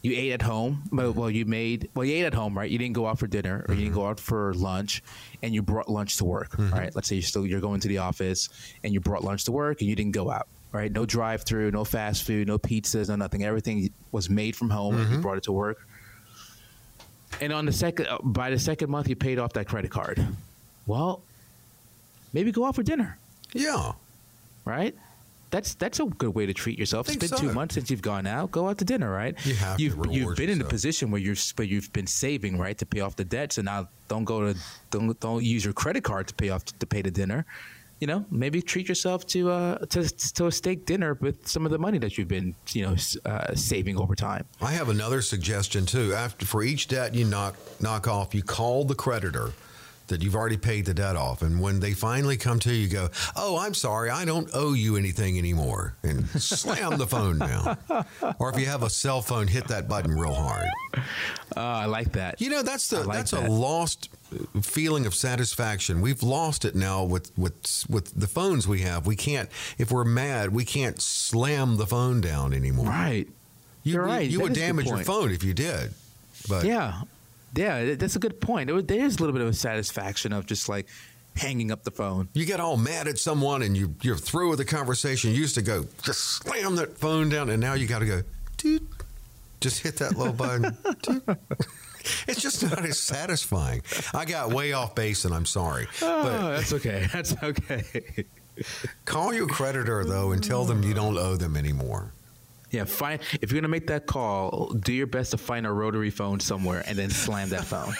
you 0.00 0.12
ate 0.14 0.32
at 0.32 0.42
home. 0.42 0.84
Well, 0.92 1.12
well, 1.12 1.30
you 1.30 1.44
made 1.44 1.90
well, 1.94 2.04
you 2.04 2.14
ate 2.16 2.24
at 2.24 2.34
home, 2.34 2.56
right? 2.56 2.70
You 2.70 2.78
didn't 2.78 2.94
go 2.94 3.06
out 3.06 3.18
for 3.18 3.26
dinner 3.26 3.66
or 3.68 3.74
you 3.74 3.82
didn't 3.82 3.94
go 3.94 4.02
mm-hmm. 4.02 4.10
out 4.10 4.20
for 4.20 4.54
lunch, 4.54 5.02
and 5.42 5.52
you 5.52 5.60
brought 5.60 5.90
lunch 5.90 6.16
to 6.18 6.24
work, 6.24 6.52
mm-hmm. 6.52 6.72
right? 6.72 6.94
Let's 6.94 7.08
say 7.08 7.16
you're 7.16 7.22
still 7.22 7.46
you're 7.46 7.60
going 7.60 7.80
to 7.80 7.88
the 7.88 7.98
office 7.98 8.48
and 8.82 8.94
you 8.94 9.00
brought 9.00 9.24
lunch 9.24 9.44
to 9.44 9.52
work 9.52 9.80
and 9.80 9.90
you 9.90 9.96
didn't 9.96 10.12
go 10.12 10.30
out. 10.30 10.46
Right, 10.70 10.92
no 10.92 11.06
drive-through, 11.06 11.70
no 11.70 11.82
fast 11.82 12.24
food, 12.24 12.46
no 12.46 12.58
pizzas, 12.58 13.08
no 13.08 13.16
nothing. 13.16 13.42
Everything 13.42 13.90
was 14.12 14.28
made 14.28 14.54
from 14.54 14.68
home, 14.68 14.96
and 14.96 15.04
you 15.04 15.12
mm-hmm. 15.12 15.22
brought 15.22 15.38
it 15.38 15.44
to 15.44 15.52
work. 15.52 15.88
And 17.40 17.54
on 17.54 17.64
the 17.64 17.72
second, 17.72 18.06
by 18.22 18.50
the 18.50 18.58
second 18.58 18.90
month, 18.90 19.08
you 19.08 19.16
paid 19.16 19.38
off 19.38 19.54
that 19.54 19.66
credit 19.66 19.90
card. 19.90 20.22
Well, 20.86 21.22
maybe 22.34 22.52
go 22.52 22.66
out 22.66 22.74
for 22.74 22.82
dinner, 22.82 23.16
Yeah. 23.54 23.92
right? 24.66 24.94
That's 25.50 25.74
that's 25.74 26.00
a 26.00 26.04
good 26.04 26.34
way 26.34 26.46
to 26.46 26.52
treat 26.52 26.78
yourself. 26.78 27.08
It's 27.08 27.16
been 27.16 27.38
two 27.38 27.52
months 27.52 27.74
since 27.74 27.90
you've 27.90 28.02
gone 28.02 28.26
out. 28.26 28.50
Go 28.50 28.68
out 28.68 28.78
to 28.78 28.84
dinner, 28.84 29.10
right? 29.10 29.34
You 29.46 29.54
have 29.54 29.76
to 29.76 29.82
you've 29.82 30.06
you've 30.10 30.36
been 30.36 30.50
in 30.50 30.60
a 30.60 30.64
position 30.64 31.10
where 31.10 31.20
you're 31.20 31.36
where 31.56 31.66
you've 31.66 31.92
been 31.92 32.06
saving, 32.06 32.58
right, 32.58 32.76
to 32.78 32.86
pay 32.86 33.00
off 33.00 33.16
the 33.16 33.24
debt. 33.24 33.52
So 33.52 33.62
now 33.62 33.88
don't 34.08 34.24
go 34.24 34.52
to 34.52 34.58
don't 34.90 35.18
don't 35.20 35.42
use 35.42 35.64
your 35.64 35.74
credit 35.74 36.04
card 36.04 36.28
to 36.28 36.34
pay 36.34 36.50
off 36.50 36.64
to 36.64 36.86
pay 36.86 37.02
the 37.02 37.10
dinner. 37.10 37.46
You 38.00 38.06
know, 38.06 38.24
maybe 38.30 38.62
treat 38.62 38.88
yourself 38.88 39.26
to 39.28 39.50
uh 39.50 39.78
to 39.86 40.08
to 40.34 40.46
a 40.46 40.52
steak 40.52 40.86
dinner 40.86 41.14
with 41.20 41.48
some 41.48 41.64
of 41.64 41.72
the 41.72 41.78
money 41.78 41.98
that 41.98 42.16
you've 42.16 42.28
been 42.28 42.54
you 42.72 42.86
know 42.86 42.96
uh, 43.24 43.54
saving 43.54 43.98
over 43.98 44.14
time. 44.14 44.44
I 44.60 44.72
have 44.72 44.88
another 44.88 45.22
suggestion 45.22 45.86
too. 45.86 46.12
After 46.14 46.46
for 46.46 46.62
each 46.62 46.88
debt 46.88 47.14
you 47.14 47.24
knock 47.24 47.56
knock 47.80 48.06
off, 48.06 48.34
you 48.34 48.42
call 48.42 48.84
the 48.84 48.94
creditor 48.94 49.52
that 50.08 50.22
you've 50.22 50.34
already 50.34 50.56
paid 50.56 50.86
the 50.86 50.94
debt 50.94 51.16
off, 51.16 51.42
and 51.42 51.60
when 51.60 51.80
they 51.80 51.92
finally 51.92 52.36
come 52.36 52.58
to 52.60 52.72
you, 52.72 52.82
you 52.82 52.88
go, 52.88 53.08
"Oh, 53.36 53.58
I'm 53.58 53.74
sorry, 53.74 54.10
I 54.10 54.24
don't 54.24 54.48
owe 54.54 54.72
you 54.72 54.96
anything 54.96 55.38
anymore," 55.38 55.94
and 56.02 56.28
slam 56.40 56.98
the 56.98 57.06
phone 57.06 57.38
down. 57.38 57.76
Or 58.38 58.50
if 58.50 58.58
you 58.58 58.66
have 58.66 58.82
a 58.82 58.90
cell 58.90 59.22
phone, 59.22 59.46
hit 59.46 59.68
that 59.68 59.88
button 59.88 60.12
real 60.12 60.34
hard. 60.34 60.66
Uh, 61.56 61.60
I 61.60 61.86
like 61.86 62.12
that. 62.12 62.40
You 62.40 62.50
know, 62.50 62.62
that's 62.62 62.88
the 62.88 63.04
like 63.04 63.18
that's 63.18 63.30
that. 63.32 63.48
a 63.48 63.50
lost 63.50 64.10
feeling 64.60 65.06
of 65.06 65.14
satisfaction. 65.14 66.00
We've 66.00 66.22
lost 66.22 66.64
it 66.64 66.74
now 66.74 67.04
with 67.04 67.36
with 67.38 67.84
with 67.88 68.18
the 68.18 68.26
phones 68.26 68.68
we 68.68 68.80
have. 68.80 69.06
We 69.06 69.16
can't 69.16 69.48
if 69.78 69.90
we're 69.90 70.04
mad, 70.04 70.52
we 70.52 70.64
can't 70.64 71.00
slam 71.00 71.76
the 71.76 71.86
phone 71.86 72.20
down 72.20 72.52
anymore. 72.52 72.86
Right. 72.86 73.28
You, 73.84 73.94
You're 73.94 74.04
right. 74.04 74.28
You 74.28 74.38
That 74.38 74.42
would 74.42 74.52
is 74.52 74.58
a 74.58 74.60
good 74.60 74.66
damage 74.66 74.86
your 74.86 74.98
phone 74.98 75.30
if 75.30 75.42
you 75.44 75.54
did. 75.54 75.92
But 76.48 76.64
Yeah, 76.64 77.02
yeah, 77.54 77.94
that's 77.94 78.16
a 78.16 78.18
good 78.18 78.40
point. 78.40 78.68
There 78.86 79.04
is 79.04 79.16
a 79.16 79.20
little 79.20 79.32
bit 79.32 79.42
of 79.42 79.48
a 79.48 79.52
satisfaction 79.54 80.32
of 80.32 80.46
just 80.46 80.68
like 80.68 80.86
hanging 81.36 81.70
up 81.70 81.84
the 81.84 81.90
phone. 81.90 82.28
you 82.34 82.44
get 82.44 82.58
all 82.58 82.76
mad 82.76 83.06
at 83.06 83.18
someone 83.18 83.62
and 83.62 83.76
you 83.76 83.94
you're 84.02 84.16
through 84.16 84.50
with 84.50 84.58
the 84.58 84.64
conversation. 84.64 85.30
You 85.30 85.36
used 85.36 85.54
to 85.54 85.62
go 85.62 85.84
just 86.02 86.20
slam 86.20 86.76
that 86.76 86.98
phone 86.98 87.28
down, 87.28 87.50
and 87.50 87.60
now 87.60 87.74
you 87.74 87.86
got 87.86 88.00
to 88.00 88.06
go. 88.06 88.22
Just 89.60 89.82
hit 89.82 89.96
that 89.96 90.16
little 90.16 90.32
button. 90.32 90.76
It's 92.26 92.40
just 92.40 92.62
not 92.62 92.84
as 92.86 92.98
satisfying. 92.98 93.82
I 94.14 94.24
got 94.24 94.52
way 94.52 94.72
off 94.72 94.94
base, 94.94 95.24
and 95.26 95.34
I'm 95.34 95.44
sorry. 95.44 95.86
Oh, 96.00 96.50
that's 96.50 96.72
okay. 96.72 97.06
That's 97.12 97.34
okay. 97.42 98.24
call 99.04 99.34
your 99.34 99.46
creditor 99.46 100.04
though 100.04 100.32
and 100.32 100.42
tell 100.42 100.64
them 100.64 100.82
you 100.82 100.94
don't 100.94 101.18
owe 101.18 101.36
them 101.36 101.56
anymore. 101.56 102.12
Yeah, 102.70 102.84
find 102.84 103.20
if 103.40 103.50
you're 103.50 103.60
gonna 103.60 103.68
make 103.70 103.86
that 103.86 104.06
call, 104.06 104.68
do 104.74 104.92
your 104.92 105.06
best 105.06 105.30
to 105.30 105.38
find 105.38 105.66
a 105.66 105.72
rotary 105.72 106.10
phone 106.10 106.38
somewhere 106.40 106.82
and 106.86 106.98
then 106.98 107.10
slam 107.10 107.48
that 107.50 107.64
phone. 107.64 107.94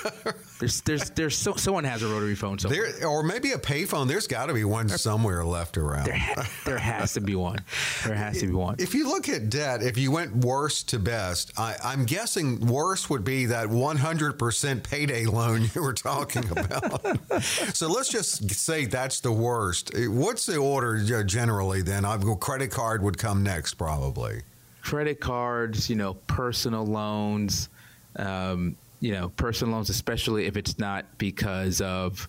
there's, 0.59 0.83
there's, 0.83 1.11
there's 1.11 1.37
so, 1.37 1.55
someone 1.55 1.85
has 1.85 2.03
a 2.03 2.09
rotary 2.09 2.35
phone 2.35 2.59
somewhere. 2.59 2.93
There, 2.93 3.09
or 3.09 3.23
maybe 3.23 3.53
a 3.53 3.59
payphone. 3.59 4.09
There's 4.09 4.27
got 4.27 4.47
to 4.47 4.55
be 4.55 4.65
one 4.65 4.89
somewhere 4.89 5.45
left 5.45 5.79
around. 5.79 6.07
There, 6.07 6.17
ha- 6.17 6.51
there 6.67 6.79
has 6.79 7.15
to 7.15 7.21
be 7.21 7.35
one. 7.35 7.59
There 8.05 8.15
has 8.15 8.41
to 8.41 8.47
be 8.47 8.53
one. 8.53 8.77
If 8.79 8.95
you 8.95 9.09
look 9.09 9.29
at 9.29 9.49
debt, 9.49 9.83
if 9.83 9.97
you 9.97 10.11
went 10.11 10.37
worst 10.37 10.89
to 10.91 10.99
best, 10.99 11.53
I, 11.59 11.77
I'm 11.83 12.05
guessing 12.05 12.61
worst 12.67 13.09
would 13.11 13.25
be 13.25 13.47
that 13.47 13.69
100% 13.69 14.83
payday 14.83 15.27
loan 15.27 15.71
you 15.75 15.83
were 15.83 15.95
talking 15.95 16.45
about. 16.51 17.43
so 17.43 17.89
let's 17.89 18.09
just 18.11 18.51
say 18.51 18.85
that's 18.85 19.21
the 19.21 19.33
worst. 19.33 19.93
What's 19.97 20.45
the 20.47 20.57
order 20.57 21.01
uh, 21.15 21.23
generally 21.23 21.83
then? 21.83 22.05
I 22.05 22.17
go 22.19 22.37
credit 22.37 22.71
card 22.71 23.03
would 23.03 23.17
come 23.17 23.43
next 23.43 23.75
probably. 23.75 24.43
Credit 24.89 25.21
cards, 25.21 25.91
you 25.91 25.97
know, 25.97 26.15
personal 26.15 26.87
loans, 26.87 27.69
um, 28.17 28.75
you 29.01 29.13
know, 29.13 29.29
personal 29.37 29.75
loans, 29.75 29.91
especially 29.91 30.47
if 30.47 30.57
it's 30.57 30.79
not 30.79 31.05
because 31.19 31.83
of 31.83 32.27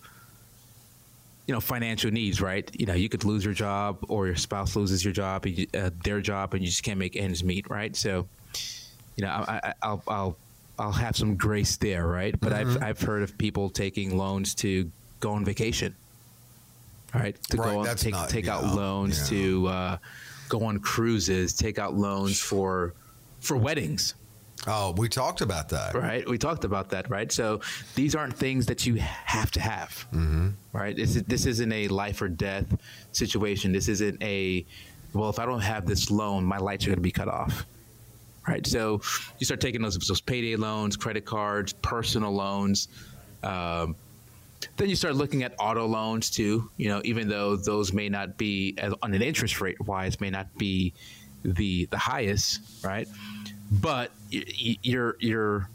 you 1.46 1.54
know 1.54 1.60
financial 1.60 2.10
needs, 2.10 2.42
right? 2.42 2.70
You 2.78 2.84
know, 2.84 2.92
you 2.92 3.08
could 3.08 3.24
lose 3.24 3.46
your 3.46 3.54
job 3.54 3.96
or 4.08 4.26
your 4.26 4.36
spouse 4.36 4.76
loses 4.76 5.02
your 5.02 5.14
job, 5.14 5.46
you- 5.46 5.68
uh, 5.72 5.88
their 6.04 6.20
job, 6.20 6.52
and 6.52 6.62
you 6.62 6.68
just 6.68 6.82
can't 6.82 6.98
make 6.98 7.16
ends 7.16 7.42
meet, 7.42 7.70
right? 7.70 7.96
So, 7.96 8.28
you 9.16 9.24
know, 9.24 9.30
I, 9.30 9.60
I, 9.64 9.74
I'll, 9.82 10.02
I'll, 10.06 10.36
I'll 10.78 10.92
have 10.92 11.16
some 11.16 11.36
grace 11.36 11.78
there, 11.78 12.06
right? 12.06 12.38
But 12.38 12.52
I've, 12.52 12.82
I've 12.82 13.00
heard 13.00 13.22
of 13.22 13.38
people 13.38 13.70
taking 13.70 14.18
loans 14.18 14.54
to 14.56 14.90
go 15.20 15.32
on 15.32 15.46
vacation, 15.46 15.94
right? 17.14 17.42
To 17.44 17.56
Right, 17.56 17.72
go 17.72 17.80
on, 17.88 17.96
take 17.96 18.12
not- 18.12 18.28
take 18.28 18.48
out 18.48 18.64
loans 18.74 19.18
yeah. 19.32 19.38
to 19.38 19.66
uh, 19.68 19.96
go 20.50 20.64
on 20.64 20.78
cruises, 20.78 21.54
take 21.54 21.78
out 21.78 21.94
loans 21.94 22.40
for 22.40 22.94
for 23.40 23.56
weddings 23.56 24.14
Oh, 24.66 24.92
we 24.92 25.08
talked 25.08 25.40
about 25.40 25.70
that. 25.70 25.94
right? 25.94 26.28
We 26.28 26.36
talked 26.36 26.64
about 26.64 26.90
that, 26.90 27.08
right? 27.08 27.32
So 27.32 27.60
these 27.94 28.14
aren't 28.14 28.36
things 28.36 28.66
that 28.66 28.86
you 28.86 28.96
have 28.96 29.50
to 29.52 29.60
have, 29.60 30.06
mm-hmm. 30.12 30.50
right? 30.72 30.94
This 30.94 31.16
is, 31.16 31.22
this 31.22 31.46
isn't 31.46 31.72
a 31.72 31.88
life 31.88 32.20
or 32.20 32.28
death 32.28 32.66
situation. 33.12 33.72
This 33.72 33.88
isn't 33.88 34.22
a 34.22 34.64
well, 35.12 35.28
if 35.28 35.40
I 35.40 35.46
don't 35.46 35.60
have 35.60 35.86
this 35.86 36.10
loan, 36.10 36.44
my 36.44 36.58
lights 36.58 36.84
are 36.84 36.88
going 36.88 36.98
to 36.98 37.02
be 37.02 37.10
cut 37.10 37.26
off, 37.26 37.66
right? 38.46 38.64
So 38.64 39.00
you 39.38 39.46
start 39.46 39.60
taking 39.60 39.82
those 39.82 39.96
those 39.96 40.20
payday 40.20 40.56
loans, 40.56 40.96
credit 40.96 41.24
cards, 41.24 41.72
personal 41.72 42.32
loans. 42.32 42.88
Um, 43.42 43.96
then 44.76 44.88
you 44.88 44.96
start 44.96 45.14
looking 45.16 45.42
at 45.42 45.54
auto 45.58 45.86
loans 45.86 46.30
too. 46.30 46.70
You 46.76 46.88
know, 46.88 47.00
even 47.04 47.28
though 47.28 47.56
those 47.56 47.92
may 47.92 48.08
not 48.08 48.36
be 48.36 48.74
as- 48.78 48.94
on 49.02 49.14
an 49.14 49.22
interest 49.22 49.60
rate 49.60 49.80
wise 49.80 50.20
may 50.20 50.30
not 50.30 50.56
be 50.58 50.92
the 51.44 51.86
the 51.90 51.98
highest, 51.98 52.60
right? 52.84 53.08
But 53.70 54.10
you're 54.30 55.16
you're 55.20 55.68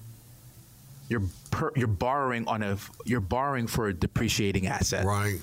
you're 1.09 1.23
per, 1.51 1.71
you're 1.75 1.87
borrowing 1.87 2.47
on 2.47 2.63
a 2.63 2.77
you're 3.05 3.19
borrowing 3.21 3.67
for 3.67 3.87
a 3.87 3.93
depreciating 3.93 4.67
asset, 4.67 5.05
Right. 5.05 5.39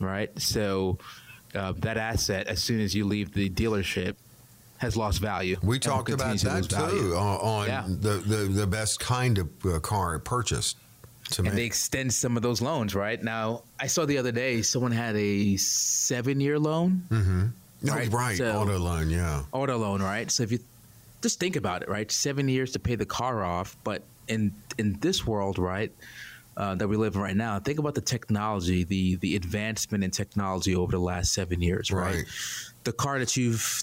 right? 0.00 0.30
So 0.40 0.98
uh, 1.54 1.72
that 1.78 1.96
asset, 1.96 2.46
as 2.46 2.62
soon 2.62 2.80
as 2.80 2.94
you 2.94 3.04
leave 3.06 3.32
the 3.32 3.48
dealership, 3.50 4.16
has 4.78 4.96
lost 4.96 5.20
value. 5.20 5.56
We 5.62 5.78
talked 5.78 6.10
about 6.10 6.28
continues 6.38 6.66
to 6.68 6.76
that 6.76 6.90
too 6.90 7.14
uh, 7.16 7.18
on 7.20 7.66
Yeah. 7.66 7.84
the, 7.86 8.18
the 8.18 8.36
the 8.50 8.66
best 8.66 9.00
kind 9.00 9.38
of 9.38 9.48
uh, 9.64 9.78
car 9.80 10.18
purchased 10.18 10.76
and 11.36 11.48
they 11.48 11.64
extend 11.64 12.12
some 12.12 12.36
of 12.36 12.42
those 12.42 12.60
loans, 12.62 12.94
right? 12.94 13.22
Now, 13.22 13.62
I 13.78 13.86
saw 13.86 14.06
the 14.06 14.18
other 14.18 14.32
day 14.32 14.62
someone 14.62 14.92
had 14.92 15.14
a 15.16 15.56
seven 15.56 16.40
year 16.40 16.58
loan, 16.58 17.02
No, 17.82 17.92
right, 17.94 18.10
right, 18.12 18.36
so- 18.38 18.56
auto 18.56 18.78
loan, 18.78 19.10
yeah. 19.10 19.42
auto 19.52 19.76
loan, 19.76 20.02
right? 20.02 20.30
So 20.30 20.42
if 20.42 20.50
you 20.52 20.58
just 21.22 21.38
think 21.40 21.56
about 21.56 21.82
it, 21.82 21.88
right? 21.88 22.10
Seven 22.10 22.48
years 22.48 22.72
to 22.72 22.78
pay 22.78 22.94
the 22.96 23.06
car 23.06 23.44
off, 23.44 23.76
but 23.84 24.02
in 24.28 24.52
in 24.78 24.98
this 25.00 25.26
world, 25.26 25.58
right, 25.58 25.92
uh, 26.56 26.74
that 26.76 26.88
we 26.88 26.96
live 26.96 27.14
in 27.14 27.20
right 27.20 27.36
now, 27.36 27.58
think 27.58 27.78
about 27.78 27.94
the 27.94 28.00
technology, 28.00 28.84
the 28.84 29.16
the 29.16 29.36
advancement 29.36 30.02
in 30.04 30.10
technology 30.10 30.74
over 30.74 30.92
the 30.92 31.00
last 31.00 31.32
seven 31.32 31.60
years, 31.62 31.90
right? 31.90 32.14
Right. 32.16 32.24
The 32.84 32.92
car 32.92 33.18
that 33.18 33.36
you've 33.36 33.82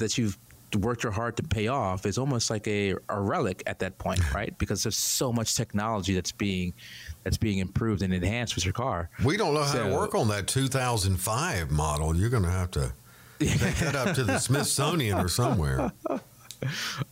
that 0.00 0.18
you've 0.18 0.36
worked 0.76 1.02
your 1.02 1.12
hard 1.12 1.36
to 1.36 1.42
pay 1.42 1.68
off 1.68 2.06
is 2.06 2.18
almost 2.18 2.50
like 2.50 2.66
a, 2.66 2.94
a 3.08 3.20
relic 3.20 3.62
at 3.66 3.78
that 3.80 3.98
point, 3.98 4.34
right? 4.34 4.56
Because 4.58 4.82
there's 4.82 4.96
so 4.96 5.32
much 5.32 5.54
technology 5.56 6.14
that's 6.14 6.32
being 6.32 6.74
that's 7.22 7.36
being 7.36 7.58
improved 7.58 8.02
and 8.02 8.12
enhanced 8.12 8.54
with 8.54 8.64
your 8.64 8.74
car. 8.74 9.10
We 9.24 9.36
don't 9.36 9.54
know 9.54 9.62
how 9.62 9.86
to 9.86 9.94
work 9.94 10.14
on 10.14 10.28
that 10.28 10.46
2005 10.46 11.70
model. 11.70 12.14
You're 12.14 12.30
going 12.30 12.42
to 12.42 12.50
have 12.50 12.70
to 12.72 12.92
take 13.38 13.76
that 13.76 13.94
up 13.94 14.14
to 14.16 14.24
the 14.24 14.38
Smithsonian 14.46 15.18
or 15.18 15.28
somewhere. 15.28 15.92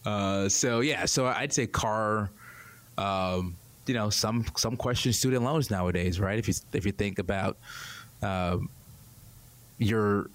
Uh, 0.07 0.49
so 0.49 0.81
yeah, 0.81 1.05
so 1.05 1.27
I'd 1.27 1.53
say 1.53 1.67
car. 1.67 2.31
Um, 2.97 3.57
you 3.87 3.95
know, 3.95 4.09
some 4.09 4.47
some 4.57 4.77
question 4.77 5.13
student 5.13 5.45
loans 5.45 5.71
nowadays, 5.71 6.21
right? 6.21 6.39
If 6.39 6.49
you 6.49 6.55
if 6.73 6.87
you 6.87 6.93
think 6.93 7.19
about 7.19 7.59
um, 8.23 8.71
your 9.79 10.31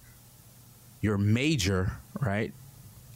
your 1.01 1.17
major, 1.17 1.93
right, 2.19 2.53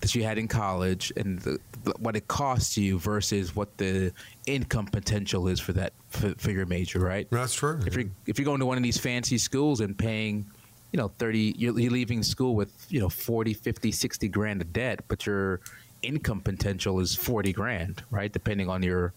that 0.02 0.16
you 0.16 0.24
had 0.24 0.38
in 0.38 0.48
college, 0.48 1.14
and 1.16 1.40
the, 1.40 1.60
what 2.00 2.16
it 2.16 2.28
costs 2.28 2.78
you 2.78 3.00
versus 3.00 3.56
what 3.56 3.78
the 3.78 4.12
income 4.46 4.88
potential 4.88 5.48
is 5.48 5.60
for 5.60 5.74
that 5.74 5.94
for, 6.10 6.34
for 6.38 6.52
your 6.52 6.66
major, 6.66 7.00
right? 7.00 7.28
That's 7.32 7.54
true. 7.54 7.80
If 7.86 7.96
you're 7.96 8.10
if 8.26 8.38
you're 8.38 8.46
going 8.46 8.60
to 8.60 8.66
one 8.66 8.78
of 8.78 8.84
these 8.84 8.98
fancy 8.98 9.38
schools 9.38 9.80
and 9.80 9.98
paying, 9.98 10.46
you 10.92 10.98
know, 10.98 11.10
30 11.20 11.56
you're, 11.58 11.80
you're 11.80 11.92
leaving 11.92 12.24
school 12.24 12.56
with, 12.56 12.86
you 12.90 13.00
know, 13.00 13.10
40, 13.10 13.54
50, 13.54 13.92
60 13.92 14.28
grand 14.30 14.62
of 14.62 14.74
debt, 14.74 15.02
but 15.08 15.26
your 15.26 15.62
income 16.02 16.42
potential 16.42 17.00
is 17.00 17.16
40 17.16 17.54
grand, 17.54 18.04
right? 18.12 18.32
Depending 18.32 18.70
on 18.70 18.84
your 18.84 19.14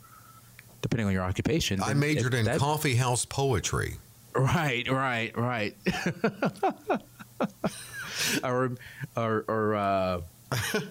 depending 0.83 1.07
on 1.07 1.15
your 1.15 1.23
occupation. 1.23 1.83
I 1.83 1.95
majored 1.95 2.35
in 2.35 2.45
that- 2.45 2.59
coffee 2.59 2.95
house 2.95 3.25
poetry. 3.25 3.97
Right, 4.37 4.91
right, 4.91 5.37
right. 5.39 5.77
or 8.45 8.73
or 9.17 9.45
or 9.49 9.75
uh 9.77 10.21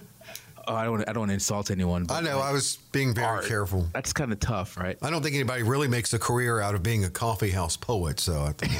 Oh, 0.65 0.75
I 0.75 0.83
don't. 0.85 0.91
wanna- 0.93 1.03
I 1.09 1.11
don't 1.11 1.19
want 1.23 1.29
to 1.31 1.33
insult 1.33 1.71
anyone. 1.71 2.05
But 2.05 2.13
I 2.13 2.21
know. 2.21 2.39
I 2.39 2.53
was 2.53 2.77
being 2.93 3.13
very 3.13 3.27
art, 3.27 3.45
careful. 3.45 3.85
That's 3.93 4.13
kind 4.13 4.31
of 4.31 4.39
tough, 4.39 4.77
right? 4.77 4.97
I 5.01 5.09
don't 5.09 5.21
think 5.21 5.35
anybody 5.35 5.61
really 5.61 5.89
makes 5.89 6.13
a 6.13 6.19
career 6.19 6.61
out 6.61 6.73
of 6.73 6.81
being 6.81 7.03
a 7.03 7.09
coffee 7.09 7.49
house 7.51 7.75
poet. 7.75 8.17
So 8.21 8.43
I 8.43 8.53
think 8.53 8.71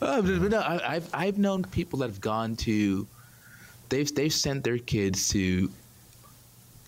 Uh, 0.00 0.22
but 0.22 0.40
but 0.40 0.50
no, 0.50 0.58
I, 0.60 0.94
I've 0.94 1.10
I've 1.12 1.38
known 1.38 1.64
people 1.64 1.98
that 1.98 2.06
have 2.06 2.20
gone 2.20 2.56
to, 2.56 3.06
they've 3.90 4.14
they've 4.14 4.32
sent 4.32 4.64
their 4.64 4.78
kids 4.78 5.28
to, 5.30 5.70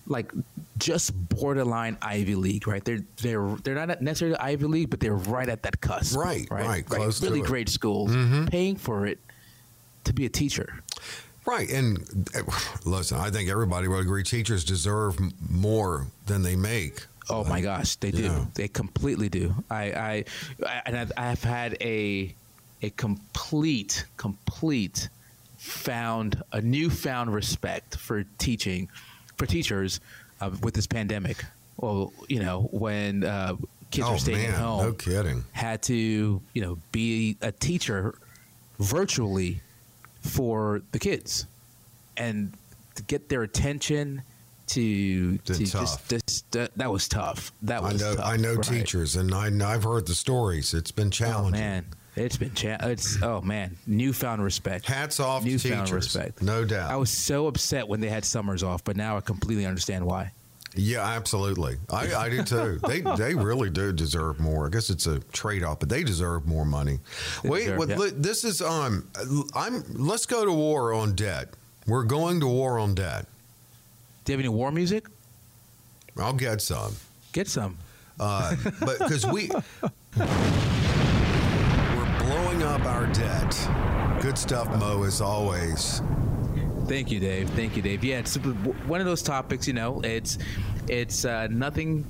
like, 0.07 0.31
just 0.79 1.11
borderline 1.29 1.97
Ivy 2.01 2.33
League, 2.35 2.67
right? 2.67 2.83
They're 2.83 3.01
they're 3.21 3.55
they're 3.63 3.75
not 3.85 4.01
necessarily 4.01 4.37
Ivy 4.39 4.65
League, 4.65 4.89
but 4.89 4.99
they're 4.99 5.13
right 5.15 5.49
at 5.49 5.61
that 5.63 5.81
cusp, 5.81 6.17
Right, 6.17 6.47
right, 6.49 6.83
close 6.85 7.19
to 7.19 7.25
really 7.27 7.39
it. 7.39 7.43
Mm-hmm. 7.43 7.51
great 7.51 7.69
schools, 7.69 8.11
paying 8.49 8.75
for 8.75 9.05
it 9.05 9.19
to 10.09 10.13
be 10.13 10.25
a 10.25 10.29
teacher. 10.29 10.83
right. 11.45 11.69
And 11.69 12.29
uh, 12.35 12.41
listen, 12.85 13.17
I 13.17 13.29
think 13.29 13.49
everybody 13.49 13.87
will 13.87 13.99
agree 13.99 14.23
teachers 14.23 14.63
deserve 14.63 15.17
more 15.49 16.07
than 16.25 16.41
they 16.41 16.55
make. 16.55 17.05
Oh 17.29 17.43
my 17.43 17.61
gosh, 17.61 17.95
they 17.97 18.11
do. 18.11 18.23
Yeah. 18.23 18.45
They 18.55 18.67
completely 18.67 19.29
do. 19.29 19.53
I, 19.69 19.83
I, 19.83 20.25
I 20.65 20.81
and 20.87 20.97
I've, 20.97 21.11
I've 21.15 21.43
had 21.43 21.77
a, 21.79 22.33
a 22.81 22.89
complete, 22.91 24.05
complete, 24.17 25.09
found 25.57 26.41
a 26.53 26.61
newfound 26.61 27.31
respect 27.33 27.97
for 27.97 28.23
teaching, 28.39 28.89
for 29.37 29.45
teachers, 29.45 29.99
uh, 30.41 30.49
with 30.63 30.73
this 30.73 30.87
pandemic. 30.87 31.45
Well, 31.77 32.11
you 32.27 32.39
know, 32.39 32.67
when 32.71 33.23
uh, 33.23 33.57
kids 33.91 34.07
oh 34.07 34.13
were 34.13 34.17
staying 34.17 34.41
man, 34.41 34.53
at 34.53 34.59
home, 34.59 34.85
no 34.85 34.93
kidding. 34.93 35.43
had 35.51 35.83
to, 35.83 36.41
you 36.53 36.61
know, 36.61 36.79
be 36.91 37.37
a 37.41 37.51
teacher 37.51 38.15
virtually 38.79 39.61
for 40.21 40.81
the 40.91 40.99
kids, 40.99 41.45
and 42.17 42.53
to 42.95 43.03
get 43.03 43.29
their 43.29 43.43
attention. 43.43 44.21
To, 44.67 45.37
to 45.39 45.53
just, 45.55 46.07
just 46.07 46.51
that, 46.51 46.69
that 46.75 46.91
was 46.91 47.07
tough. 47.07 47.51
That 47.63 47.79
I 47.81 47.93
was 47.93 48.01
know. 48.03 48.15
tough, 48.15 48.23
I 48.23 48.37
know 48.37 48.53
right. 48.53 48.63
teachers, 48.63 49.15
and 49.15 49.33
I, 49.33 49.49
I've 49.73 49.83
heard 49.83 50.05
the 50.05 50.13
stories. 50.13 50.75
It's 50.75 50.91
been 50.91 51.07
Oh 51.07 51.09
challenging. 51.09 51.59
man, 51.59 51.85
it's 52.15 52.37
been 52.37 52.53
cha- 52.53 52.77
it's 52.81 53.19
oh 53.23 53.41
man, 53.41 53.77
newfound 53.87 54.43
respect. 54.43 54.85
Hats 54.85 55.19
off 55.19 55.41
to 55.41 55.49
newfound 55.49 55.87
teachers, 55.87 56.13
respect. 56.15 56.43
no 56.43 56.65
doubt. 56.65 56.91
I 56.91 56.97
was 56.97 57.09
so 57.09 57.47
upset 57.47 57.87
when 57.87 57.99
they 57.99 58.09
had 58.09 58.23
summers 58.23 58.61
off, 58.61 58.83
but 58.83 58.95
now 58.95 59.17
I 59.17 59.21
completely 59.21 59.65
understand 59.65 60.05
why. 60.05 60.31
Yeah, 60.75 61.01
absolutely. 61.03 61.77
I, 61.89 62.13
I 62.13 62.29
do 62.29 62.43
too. 62.43 62.79
They 62.87 63.01
they 63.17 63.33
really 63.33 63.69
do 63.69 63.91
deserve 63.91 64.39
more. 64.39 64.67
I 64.67 64.69
guess 64.69 64.89
it's 64.89 65.07
a 65.07 65.19
trade 65.31 65.63
off, 65.63 65.79
but 65.79 65.89
they 65.89 66.03
deserve 66.03 66.45
more 66.47 66.65
money. 66.65 66.99
They 67.43 67.49
Wait, 67.49 67.59
deserve- 67.65 67.77
what, 67.79 67.89
yeah. 67.89 68.09
this 68.17 68.43
is 68.43 68.61
um, 68.61 69.07
I'm. 69.55 69.83
Let's 69.93 70.25
go 70.27 70.45
to 70.45 70.51
war 70.51 70.93
on 70.93 71.15
debt. 71.15 71.49
We're 71.87 72.03
going 72.03 72.39
to 72.41 72.47
war 72.47 72.77
on 72.77 72.93
debt. 72.93 73.25
Do 74.25 74.31
you 74.31 74.37
have 74.37 74.41
any 74.45 74.49
war 74.49 74.71
music? 74.71 75.07
I'll 76.17 76.33
get 76.33 76.61
some, 76.61 76.95
Get 77.31 77.47
some. 77.47 77.77
uh, 78.19 78.55
but 78.81 78.99
because 78.99 79.25
we 79.25 79.49
we're 80.17 80.25
blowing 82.19 82.63
up 82.63 82.85
our 82.85 83.07
debt. 83.07 83.55
Good 84.21 84.37
stuff, 84.37 84.67
Mo, 84.79 85.03
as 85.03 85.21
always. 85.21 86.01
Thank 86.89 87.11
you, 87.11 87.19
Dave. 87.19 87.47
Thank 87.51 87.75
you, 87.75 87.83
Dave. 87.83 88.03
Yeah, 88.03 88.17
it's 88.17 88.35
one 88.35 88.99
of 88.99 89.05
those 89.05 89.21
topics. 89.21 89.67
You 89.67 89.73
know, 89.73 90.01
it's 90.03 90.39
it's 90.87 91.23
uh, 91.23 91.45
nothing 91.51 92.03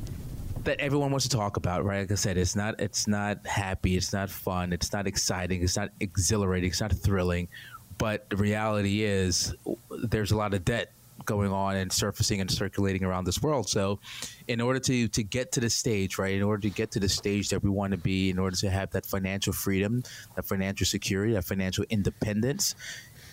that 0.63 0.79
everyone 0.79 1.11
wants 1.11 1.27
to 1.27 1.35
talk 1.35 1.57
about, 1.57 1.83
right? 1.83 1.99
Like 1.99 2.11
I 2.13 2.15
said, 2.15 2.37
it's 2.37 2.55
not 2.55 2.79
it's 2.79 3.05
not 3.05 3.45
happy, 3.45 3.97
it's 3.97 4.13
not 4.13 4.29
fun, 4.29 4.71
it's 4.71 4.93
not 4.93 5.05
exciting, 5.05 5.63
it's 5.63 5.75
not 5.75 5.89
exhilarating, 5.99 6.69
it's 6.69 6.79
not 6.79 6.93
thrilling. 6.93 7.49
But 7.97 8.29
the 8.29 8.37
reality 8.37 9.03
is, 9.03 9.53
there's 9.91 10.31
a 10.31 10.37
lot 10.37 10.53
of 10.53 10.63
debt 10.63 10.93
going 11.25 11.51
on 11.51 11.75
and 11.75 11.91
surfacing 11.91 12.39
and 12.39 12.49
circulating 12.49 13.03
around 13.03 13.25
this 13.25 13.41
world. 13.41 13.67
So, 13.67 13.99
in 14.47 14.61
order 14.61 14.79
to 14.79 15.09
to 15.09 15.23
get 15.23 15.51
to 15.51 15.59
the 15.59 15.69
stage, 15.69 16.17
right? 16.17 16.35
In 16.35 16.41
order 16.43 16.61
to 16.61 16.69
get 16.69 16.91
to 16.91 17.01
the 17.01 17.09
stage 17.09 17.49
that 17.49 17.61
we 17.61 17.69
want 17.69 17.91
to 17.91 17.97
be, 17.97 18.29
in 18.29 18.39
order 18.39 18.55
to 18.55 18.69
have 18.69 18.91
that 18.91 19.05
financial 19.05 19.51
freedom, 19.51 20.03
that 20.37 20.45
financial 20.45 20.85
security, 20.85 21.33
that 21.33 21.43
financial 21.43 21.83
independence, 21.89 22.75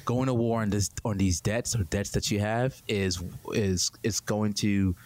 going 0.07 0.27
to 0.29 0.35
war 0.35 0.63
on 0.63 0.71
this 0.71 0.89
on 1.05 1.19
these 1.19 1.43
debts 1.43 1.77
or 1.77 1.83
debts 1.85 2.11
that 2.13 2.31
you 2.31 2.41
have 2.41 2.81
is 2.89 3.23
is 3.53 3.91
is 4.03 4.21
going 4.21 4.55
to 4.55 4.97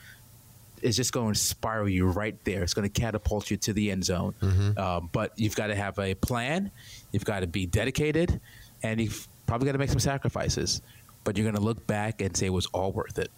it's 0.82 0.96
just 0.96 1.12
going 1.12 1.34
to 1.34 1.38
spiral 1.40 1.88
you 1.88 2.06
right 2.06 2.42
there. 2.44 2.62
It's 2.62 2.72
going 2.72 2.88
to 2.88 3.00
catapult 3.00 3.50
you 3.50 3.56
to 3.58 3.72
the 3.72 3.90
end 3.90 4.04
zone. 4.04 4.34
Um, 4.78 5.10
but 5.12 5.32
you've 5.36 5.56
got 5.56 5.66
to 5.66 5.74
have 5.74 5.98
a 5.98 6.14
plan. 6.14 6.70
You've 7.12 7.24
got 7.24 7.40
to 7.40 7.46
be 7.46 7.66
dedicated, 7.66 8.40
and 8.82 9.00
you've 9.00 9.28
probably 9.46 9.66
got 9.66 9.72
to 9.72 9.78
make 9.78 9.90
some 9.90 9.98
sacrifices. 9.98 10.80
But 11.24 11.36
you're 11.36 11.44
going 11.44 11.56
to 11.56 11.60
look 11.60 11.86
back 11.86 12.22
and 12.22 12.34
say 12.34 12.46
it 12.46 12.50
was 12.50 12.66
all 12.72 12.92
worth 12.92 13.18
it. 13.18 13.30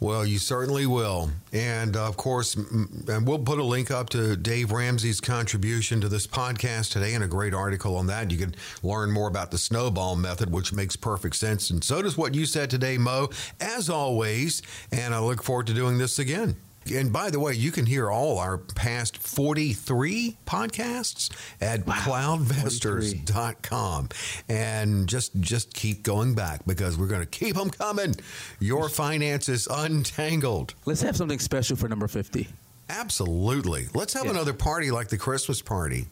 Well, 0.00 0.24
you 0.24 0.38
certainly 0.38 0.86
will. 0.86 1.30
And 1.52 1.94
uh, 1.94 2.08
of 2.08 2.16
course, 2.16 2.54
and 2.54 3.26
we'll 3.26 3.38
put 3.38 3.58
a 3.58 3.64
link 3.64 3.90
up 3.90 4.08
to 4.10 4.34
Dave 4.34 4.72
Ramsey's 4.72 5.20
contribution 5.20 6.00
to 6.00 6.08
this 6.08 6.26
podcast 6.26 6.92
today 6.92 7.12
and 7.12 7.22
a 7.22 7.28
great 7.28 7.52
article 7.52 7.96
on 7.96 8.06
that. 8.06 8.30
You 8.30 8.38
can 8.38 8.54
learn 8.82 9.10
more 9.10 9.28
about 9.28 9.50
the 9.50 9.58
snowball 9.58 10.16
method, 10.16 10.50
which 10.50 10.72
makes 10.72 10.96
perfect 10.96 11.36
sense. 11.36 11.68
And 11.68 11.84
so 11.84 12.00
does 12.00 12.16
what 12.16 12.34
you 12.34 12.46
said 12.46 12.70
today, 12.70 12.96
Mo, 12.96 13.28
as 13.60 13.90
always. 13.90 14.62
And 14.90 15.14
I 15.14 15.20
look 15.20 15.42
forward 15.42 15.66
to 15.66 15.74
doing 15.74 15.98
this 15.98 16.18
again. 16.18 16.56
And 16.92 17.12
by 17.12 17.30
the 17.30 17.38
way, 17.38 17.52
you 17.54 17.70
can 17.72 17.86
hear 17.86 18.10
all 18.10 18.38
our 18.38 18.58
past 18.58 19.16
43 19.18 20.36
podcasts 20.46 21.30
at 21.60 21.84
cloudvestors.com. 21.84 24.08
And 24.48 25.08
just 25.08 25.38
just 25.40 25.72
keep 25.74 26.02
going 26.02 26.34
back 26.34 26.66
because 26.66 26.96
we're 26.98 27.06
going 27.06 27.20
to 27.20 27.26
keep 27.26 27.54
them 27.56 27.70
coming. 27.70 28.14
Your 28.58 28.88
finances 28.88 29.68
untangled. 29.70 30.74
Let's 30.84 31.02
have 31.02 31.16
something 31.16 31.38
special 31.38 31.76
for 31.76 31.88
number 31.88 32.08
50. 32.08 32.48
Absolutely. 32.88 33.86
Let's 33.94 34.14
have 34.14 34.24
Yeah. 34.24 34.32
another 34.32 34.52
party 34.52 34.90
like 34.90 35.08
the 35.08 35.18
Christmas 35.18 35.62
party. 35.62 36.06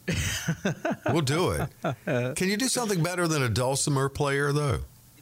we'll 1.11 1.21
do 1.21 1.51
it. 1.51 1.67
Can 2.37 2.47
you 2.47 2.55
do 2.57 2.69
something 2.69 3.03
better 3.03 3.27
than 3.27 3.43
a 3.43 3.49
dulcimer 3.49 4.07
player, 4.07 4.53
though? 4.53 4.79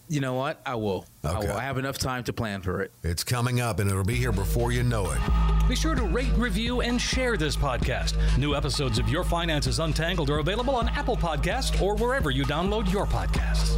You 0.10 0.22
know 0.22 0.36
what? 0.36 0.62
I 0.66 0.76
will. 0.76 1.05
I 1.24 1.39
will. 1.39 1.51
I 1.51 1.62
have 1.62 1.78
enough 1.78 1.97
time 1.97 2.24
to 2.26 2.34
plan 2.34 2.62
for 2.62 2.82
it. 2.82 2.91
It's 3.03 3.24
coming 3.24 3.60
up 3.60 3.80
and 3.80 3.89
it'll 3.89 4.05
be 4.05 4.16
here 4.16 4.32
before 4.32 4.72
you 4.72 4.84
know 4.84 5.12
it. 5.12 5.20
Be 5.68 5.76
sure 5.76 5.95
to 5.95 6.03
rate, 6.03 6.32
review, 6.38 6.80
and 6.82 6.99
share 6.99 7.36
this 7.36 7.58
podcast. 7.58 8.16
New 8.38 8.55
episodes 8.55 8.99
of 8.99 9.10
Your 9.10 9.26
Finances 9.26 9.80
Untangled 9.80 10.30
are 10.30 10.39
available 10.39 10.76
on 10.76 10.88
Apple 10.89 11.18
Podcasts 11.18 11.82
or 11.82 11.95
wherever 11.95 12.32
you 12.32 12.45
download 12.45 12.91
your 12.91 13.05
podcasts. 13.05 13.78